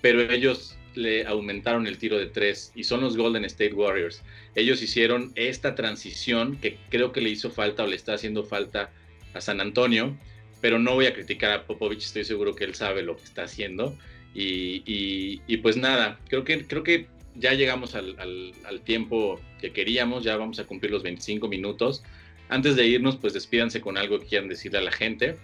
pero 0.02 0.22
ellos 0.22 0.79
le 0.96 1.26
aumentaron 1.26 1.88
el 1.88 1.98
tiro 1.98 2.18
de 2.18 2.28
tres 2.28 2.72
y 2.76 2.84
son 2.84 3.02
los 3.02 3.18
Golden 3.18 3.46
State 3.46 3.74
Warriors. 3.74 4.22
Ellos 4.56 4.82
hicieron 4.82 5.32
esta 5.36 5.76
transición 5.76 6.58
que 6.58 6.78
creo 6.90 7.12
que 7.12 7.22
le 7.22 7.30
hizo 7.30 7.52
falta 7.52 7.84
o 7.84 7.88
le 7.88 7.96
está 7.96 8.14
haciendo 8.14 8.44
falta 8.44 8.92
a 9.34 9.42
San 9.42 9.62
Antonio 9.62 10.18
pero 10.62 10.80
no 10.80 10.96
voy 10.96 11.06
a 11.06 11.14
criticar 11.14 11.52
a 11.52 11.66
Popovich, 11.66 12.04
estoy 12.04 12.26
seguro 12.26 12.56
que 12.56 12.66
él 12.66 12.76
sabe 12.76 13.02
lo 13.02 13.16
que 13.16 13.24
está 13.24 13.44
haciendo. 13.44 13.96
Y, 14.34 15.58
pues 15.58 15.78
nada, 15.78 16.20
creo 16.30 16.44
que, 16.44 16.66
creo 16.66 16.84
que 16.84 17.08
ya 17.36 17.54
llegamos 17.54 17.96
al, 17.96 18.54
tiempo 18.84 19.40
que 19.60 19.72
queríamos, 19.72 20.24
ya 20.24 20.38
vamos 20.38 20.60
a 20.60 20.66
cumplir 20.66 20.92
los 20.92 21.04
25 21.04 21.48
minutos. 21.48 22.04
Antes 22.50 22.76
de 22.76 22.88
irnos, 22.88 23.18
pues 23.18 23.34
despídanse 23.34 23.82
con 23.82 23.98
algo 23.98 24.20
que 24.20 24.26
quieran 24.26 24.50
decirle 24.50 24.80
a 24.80 24.82
la 24.82 24.92
gente 24.92 25.38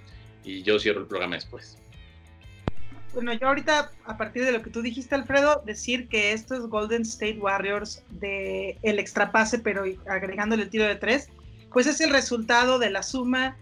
y 0.43 0.63
yo 0.63 0.79
cierro 0.79 1.01
el 1.01 1.08
programa 1.08 1.36
después. 1.36 1.77
Bueno, 3.15 3.32
yo 3.32 3.47
ahorita, 3.47 3.91
a 4.04 4.17
partir 4.17 4.43
de 4.43 4.51
lo 4.51 4.62
que 4.62 4.69
tú 4.69 4.82
dijiste, 4.82 5.15
Alfredo, 5.15 5.63
decir 5.65 6.10
que 6.10 6.34
esto 6.34 6.54
es 6.54 6.63
Golden 6.63 7.04
State 7.04 7.39
Warriors 7.39 8.04
de 8.10 8.78
el 8.82 8.99
extrapase, 8.99 9.58
pero 9.58 9.86
agregándole 10.06 10.63
el 10.63 10.69
tiro 10.69 10.84
de 10.84 10.97
tres, 10.97 11.30
pues 11.71 11.88
es 11.88 12.01
el 12.01 12.10
resultado 12.10 12.78
de 12.78 12.89
la 12.89 13.04
suma 13.04 13.56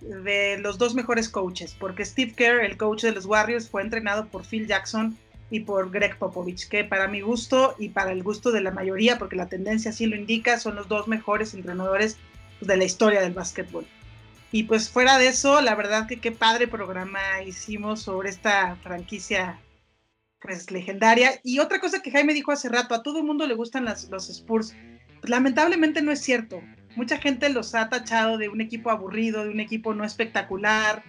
de 0.00 0.58
los 0.58 0.76
dos 0.76 0.96
mejores 0.96 1.28
coaches, 1.28 1.76
porque 1.78 2.04
Steve 2.04 2.32
Kerr, 2.36 2.64
el 2.64 2.76
coach 2.76 3.02
de 3.02 3.12
los 3.12 3.26
Warriors, 3.26 3.68
fue 3.68 3.82
entrenado 3.82 4.26
por 4.26 4.44
Phil 4.44 4.66
Jackson 4.66 5.16
y 5.50 5.60
por 5.60 5.92
Greg 5.92 6.18
Popovich, 6.18 6.68
que 6.68 6.82
para 6.82 7.06
mi 7.06 7.20
gusto 7.20 7.76
y 7.78 7.90
para 7.90 8.10
el 8.10 8.24
gusto 8.24 8.50
de 8.50 8.60
la 8.60 8.72
mayoría, 8.72 9.18
porque 9.18 9.36
la 9.36 9.46
tendencia 9.46 9.92
así 9.92 10.06
lo 10.06 10.16
indica, 10.16 10.58
son 10.58 10.74
los 10.74 10.88
dos 10.88 11.06
mejores 11.06 11.54
entrenadores 11.54 12.16
de 12.60 12.76
la 12.76 12.84
historia 12.84 13.20
del 13.20 13.34
básquetbol. 13.34 13.86
Y 14.56 14.62
pues 14.62 14.88
fuera 14.88 15.18
de 15.18 15.28
eso, 15.28 15.60
la 15.60 15.74
verdad 15.74 16.06
que 16.06 16.18
qué 16.18 16.32
padre 16.32 16.66
programa 16.66 17.20
hicimos 17.44 18.00
sobre 18.00 18.30
esta 18.30 18.76
franquicia 18.76 19.60
pues 20.40 20.70
legendaria. 20.70 21.40
Y 21.42 21.58
otra 21.58 21.78
cosa 21.78 22.00
que 22.00 22.10
Jaime 22.10 22.32
dijo 22.32 22.52
hace 22.52 22.70
rato, 22.70 22.94
a 22.94 23.02
todo 23.02 23.18
el 23.18 23.24
mundo 23.24 23.46
le 23.46 23.52
gustan 23.52 23.84
los 23.84 24.30
Spurs. 24.30 24.74
Pues, 25.20 25.30
lamentablemente 25.30 26.00
no 26.00 26.10
es 26.10 26.20
cierto 26.20 26.62
mucha 26.96 27.18
gente 27.18 27.50
los 27.50 27.74
ha 27.74 27.88
tachado 27.88 28.38
de 28.38 28.48
un 28.48 28.60
equipo 28.60 28.90
aburrido, 28.90 29.44
de 29.44 29.50
un 29.50 29.60
equipo 29.60 29.94
no 29.94 30.04
espectacular, 30.04 31.04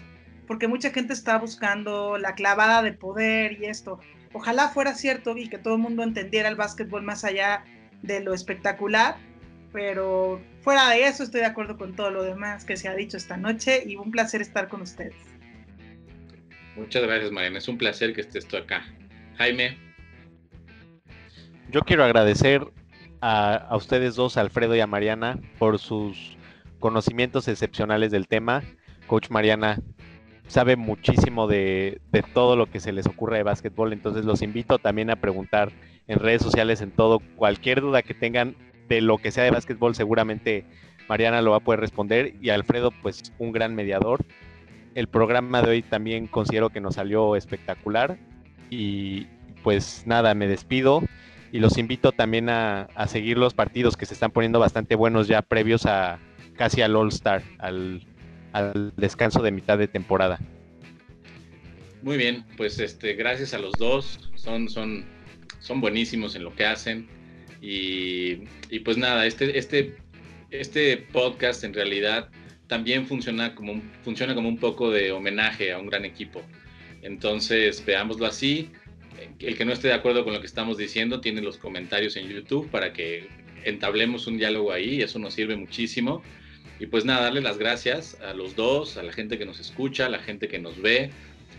porque 0.46 0.68
mucha 0.68 0.92
gente 0.92 1.14
está 1.14 1.38
buscando 1.38 2.18
la 2.18 2.36
clavada 2.36 2.82
de 2.84 2.92
poder 2.92 3.54
y 3.54 3.66
esto. 3.66 4.00
Ojalá 4.34 4.70
fuera 4.70 4.94
cierto 4.94 5.36
y 5.38 5.50
que 5.50 5.58
todo 5.58 5.76
el 5.76 5.82
mundo 5.82 6.04
entendiera 6.04 6.50
el 6.50 6.56
básquetbol 6.56 7.04
más 7.04 7.24
allá 7.24 7.64
de 8.04 8.20
lo 8.20 8.34
espectacular, 8.34 9.18
pero 9.78 10.42
fuera 10.62 10.90
de 10.90 11.06
eso 11.06 11.22
estoy 11.22 11.42
de 11.42 11.46
acuerdo 11.46 11.78
con 11.78 11.96
todo 11.96 12.10
lo 12.10 12.24
demás 12.24 12.66
que 12.66 12.76
se 12.78 12.88
ha 12.88 12.96
dicho 12.96 13.16
esta 13.16 13.38
noche 13.38 13.84
y 13.86 13.96
un 13.96 14.10
placer 14.10 14.42
estar 14.42 14.70
con 14.70 14.82
ustedes. 14.82 15.14
Muchas 16.76 17.04
gracias, 17.04 17.32
Mariana. 17.32 17.60
Es 17.60 17.68
un 17.68 17.78
placer 17.78 18.16
que 18.16 18.22
estés 18.22 18.48
tú 18.48 18.58
acá. 18.58 18.84
Jaime. 19.38 19.78
Yo 21.70 21.82
quiero 21.82 22.04
agradecer 22.04 22.66
a, 23.22 23.54
a, 23.54 23.78
ustedes 23.78 24.16
dos, 24.16 24.36
Alfredo 24.38 24.76
y 24.76 24.80
a 24.80 24.88
Mariana, 24.88 25.40
por 25.60 25.78
sus 25.78 26.38
conocimientos 26.80 27.48
excepcionales 27.48 28.10
del 28.10 28.28
tema. 28.28 28.64
Coach 29.06 29.30
Mariana 29.30 29.80
sabe 30.48 30.76
muchísimo 30.76 31.46
de, 31.46 32.02
de, 32.12 32.24
todo 32.24 32.56
lo 32.56 32.66
que 32.66 32.80
se 32.80 32.94
les 32.94 33.06
ocurre 33.06 33.38
de 33.38 33.44
básquetbol, 33.44 33.94
entonces 33.94 34.26
los 34.26 34.42
invito 34.42 34.80
también 34.80 35.12
a 35.12 35.18
preguntar 35.18 35.72
en 36.08 36.18
redes 36.18 36.42
sociales, 36.42 36.82
en 36.82 36.90
todo, 36.90 37.20
cualquier 37.36 37.82
duda 37.82 38.02
que 38.02 38.16
tengan 38.16 38.56
de 38.88 39.02
lo 39.02 39.18
que 39.18 39.32
sea 39.32 39.44
de 39.44 39.52
básquetbol, 39.52 39.96
seguramente 39.96 40.66
Mariana 41.08 41.42
lo 41.42 41.52
va 41.52 41.58
a 41.58 41.62
poder 41.62 41.80
responder 41.80 42.36
y 42.42 42.50
Alfredo, 42.50 42.92
pues 43.02 43.34
un 43.40 43.52
gran 43.52 43.76
mediador. 43.76 44.26
El 44.96 45.08
programa 45.08 45.62
de 45.62 45.70
hoy 45.70 45.82
también 45.82 46.28
considero 46.28 46.70
que 46.70 46.82
nos 46.82 46.96
salió 46.96 47.36
espectacular 47.36 48.18
y 48.70 49.28
pues 49.64 50.04
nada, 50.06 50.34
me 50.34 50.48
despido 50.48 51.04
y 51.52 51.60
los 51.60 51.78
invito 51.78 52.12
también 52.12 52.50
a, 52.50 52.84
a 52.96 53.08
seguir 53.08 53.38
los 53.38 53.54
partidos 53.54 53.96
que 53.96 54.06
se 54.06 54.14
están 54.14 54.32
poniendo 54.32 54.60
bastante 54.60 54.96
buenos 54.96 55.28
ya 55.28 55.42
previos 55.42 55.86
a 55.86 56.20
casi 56.56 56.82
al 56.82 56.96
All 56.96 57.10
Star, 57.10 57.44
al, 57.60 58.06
al 58.52 58.94
descanso 58.98 59.42
de 59.42 59.52
mitad 59.52 59.78
de 59.78 59.88
temporada. 59.88 60.40
Muy 62.02 62.18
bien, 62.18 62.46
pues 62.58 62.80
este, 62.80 63.14
gracias 63.14 63.54
a 63.54 63.60
los 63.60 63.74
dos, 63.74 64.32
son, 64.36 64.70
son, 64.70 65.06
son 65.60 65.82
buenísimos 65.82 66.36
en 66.36 66.44
lo 66.44 66.56
que 66.56 66.66
hacen. 66.66 67.08
Y, 67.62 68.36
pues 68.84 68.98
nada, 68.98 69.26
este, 69.26 69.58
este, 69.58 69.96
este 70.52 70.98
podcast 70.98 71.64
en 71.64 71.74
realidad 71.74 72.30
también 72.68 73.06
funciona 73.06 73.56
como, 73.56 73.74
un, 73.74 73.92
funciona 74.04 74.36
como 74.36 74.50
un 74.50 74.58
poco 74.58 74.92
de 74.92 75.12
homenaje 75.12 75.72
a 75.72 75.80
un 75.80 75.88
gran 75.88 76.06
equipo. 76.06 76.42
Entonces, 77.02 77.84
veámoslo 77.86 78.26
así. 78.26 78.70
El 79.40 79.58
que 79.58 79.66
no 79.66 79.74
esté 79.74 79.88
de 79.88 79.94
acuerdo 79.94 80.24
con 80.24 80.34
lo 80.34 80.40
que 80.40 80.46
estamos 80.46 80.78
diciendo 80.78 81.22
tiene 81.22 81.42
los 81.42 81.58
comentarios 81.58 82.16
en 82.18 82.28
YouTube 82.28 82.70
para 82.70 82.94
que 82.94 83.28
entablemos 83.64 84.28
un 84.28 84.38
diálogo 84.38 84.72
ahí, 84.72 85.02
eso 85.02 85.20
nos 85.20 85.34
sirve 85.34 85.56
muchísimo. 85.56 86.22
Y 86.80 86.86
pues 86.88 87.06
nada, 87.06 87.24
darles 87.24 87.44
las 87.44 87.58
gracias 87.58 88.20
a 88.22 88.34
los 88.34 88.56
dos, 88.56 88.98
a 88.98 89.04
la 89.04 89.12
gente 89.12 89.38
que 89.38 89.46
nos 89.46 89.60
escucha, 89.60 90.06
a 90.06 90.10
la 90.10 90.20
gente 90.20 90.48
que 90.48 90.60
nos 90.60 90.80
ve. 90.80 91.10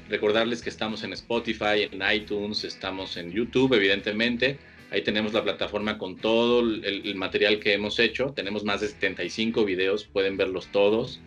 Recordarles 0.08 0.62
que 0.62 0.70
estamos 0.70 1.02
en 1.02 1.12
Spotify, 1.12 1.88
en 1.90 2.02
iTunes, 2.14 2.64
estamos 2.64 3.16
en 3.16 3.32
YouTube, 3.32 3.74
evidentemente. 3.74 4.58
Ahí 4.90 5.02
tenemos 5.02 5.34
la 5.34 5.44
plataforma 5.44 5.98
con 5.98 6.16
todo 6.16 6.60
el, 6.60 7.14
material 7.14 7.60
que 7.60 7.74
hemos 7.74 7.98
hecho. 7.98 8.32
Tenemos 8.34 8.64
más 8.64 8.80
de 8.80 8.88
75 8.88 9.64
videos, 9.64 10.04
pueden 10.04 10.36
verlos 10.36 10.68
todos. 10.72 11.20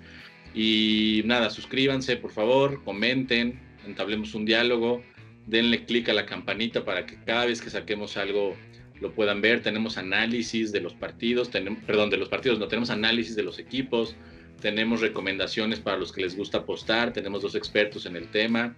Y 0.56 1.22
nada, 1.26 1.50
suscríbanse, 1.50 2.18
por 2.18 2.32
favor, 2.32 2.84
comenten, 2.84 3.60
entablemos 3.86 4.34
un 4.34 4.46
diálogo, 4.46 5.04
denle 5.46 5.86
clic 5.86 6.10
a 6.10 6.14
la 6.14 6.26
campanita 6.26 6.84
para 6.84 7.06
que 7.06 7.16
cada 7.24 7.46
vez 7.46 7.62
que 7.62 7.70
saquemos 7.70 8.18
algo 8.18 8.56
lo 9.00 9.14
puedan 9.14 9.42
ver. 9.42 9.62
Tenemos 9.62 9.98
análisis 9.98 10.72
de 10.72 10.82
los 10.82 10.94
partidos, 10.94 11.52
tenemos, 11.52 11.84
perdón, 11.84 12.10
de 12.10 12.18
los 12.18 12.30
partidos, 12.30 12.58
no 12.58 12.68
tenemos 12.68 12.90
análisis 12.90 13.36
de 13.36 13.44
los 13.44 13.60
equipos, 13.60 14.16
tenemos 14.60 15.02
recomendaciones 15.02 15.80
para 15.80 15.98
los 15.98 16.12
que 16.12 16.22
les 16.22 16.36
gusta 16.36 16.60
apostar, 16.60 17.14
tenemos 17.14 17.44
dos 17.44 17.56
expertos 17.56 18.06
en 18.06 18.16
el 18.16 18.28
tema, 18.30 18.76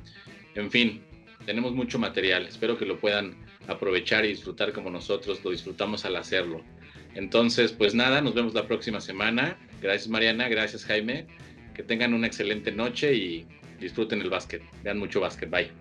en 0.55 0.69
fin, 0.69 1.01
tenemos 1.45 1.73
mucho 1.73 1.99
material. 1.99 2.47
Espero 2.47 2.77
que 2.77 2.85
lo 2.85 2.99
puedan 2.99 3.35
aprovechar 3.67 4.25
y 4.25 4.29
disfrutar 4.29 4.73
como 4.73 4.89
nosotros 4.89 5.43
lo 5.43 5.51
disfrutamos 5.51 6.05
al 6.05 6.15
hacerlo. 6.15 6.61
Entonces, 7.15 7.71
pues 7.71 7.93
nada, 7.93 8.21
nos 8.21 8.33
vemos 8.33 8.53
la 8.53 8.67
próxima 8.67 8.99
semana. 8.99 9.57
Gracias 9.81 10.07
Mariana, 10.07 10.47
gracias 10.49 10.85
Jaime. 10.85 11.27
Que 11.73 11.83
tengan 11.83 12.13
una 12.13 12.27
excelente 12.27 12.71
noche 12.71 13.13
y 13.13 13.45
disfruten 13.79 14.21
el 14.21 14.29
básquet. 14.29 14.61
Vean 14.83 14.99
mucho 14.99 15.19
básquet. 15.19 15.49
Bye. 15.49 15.71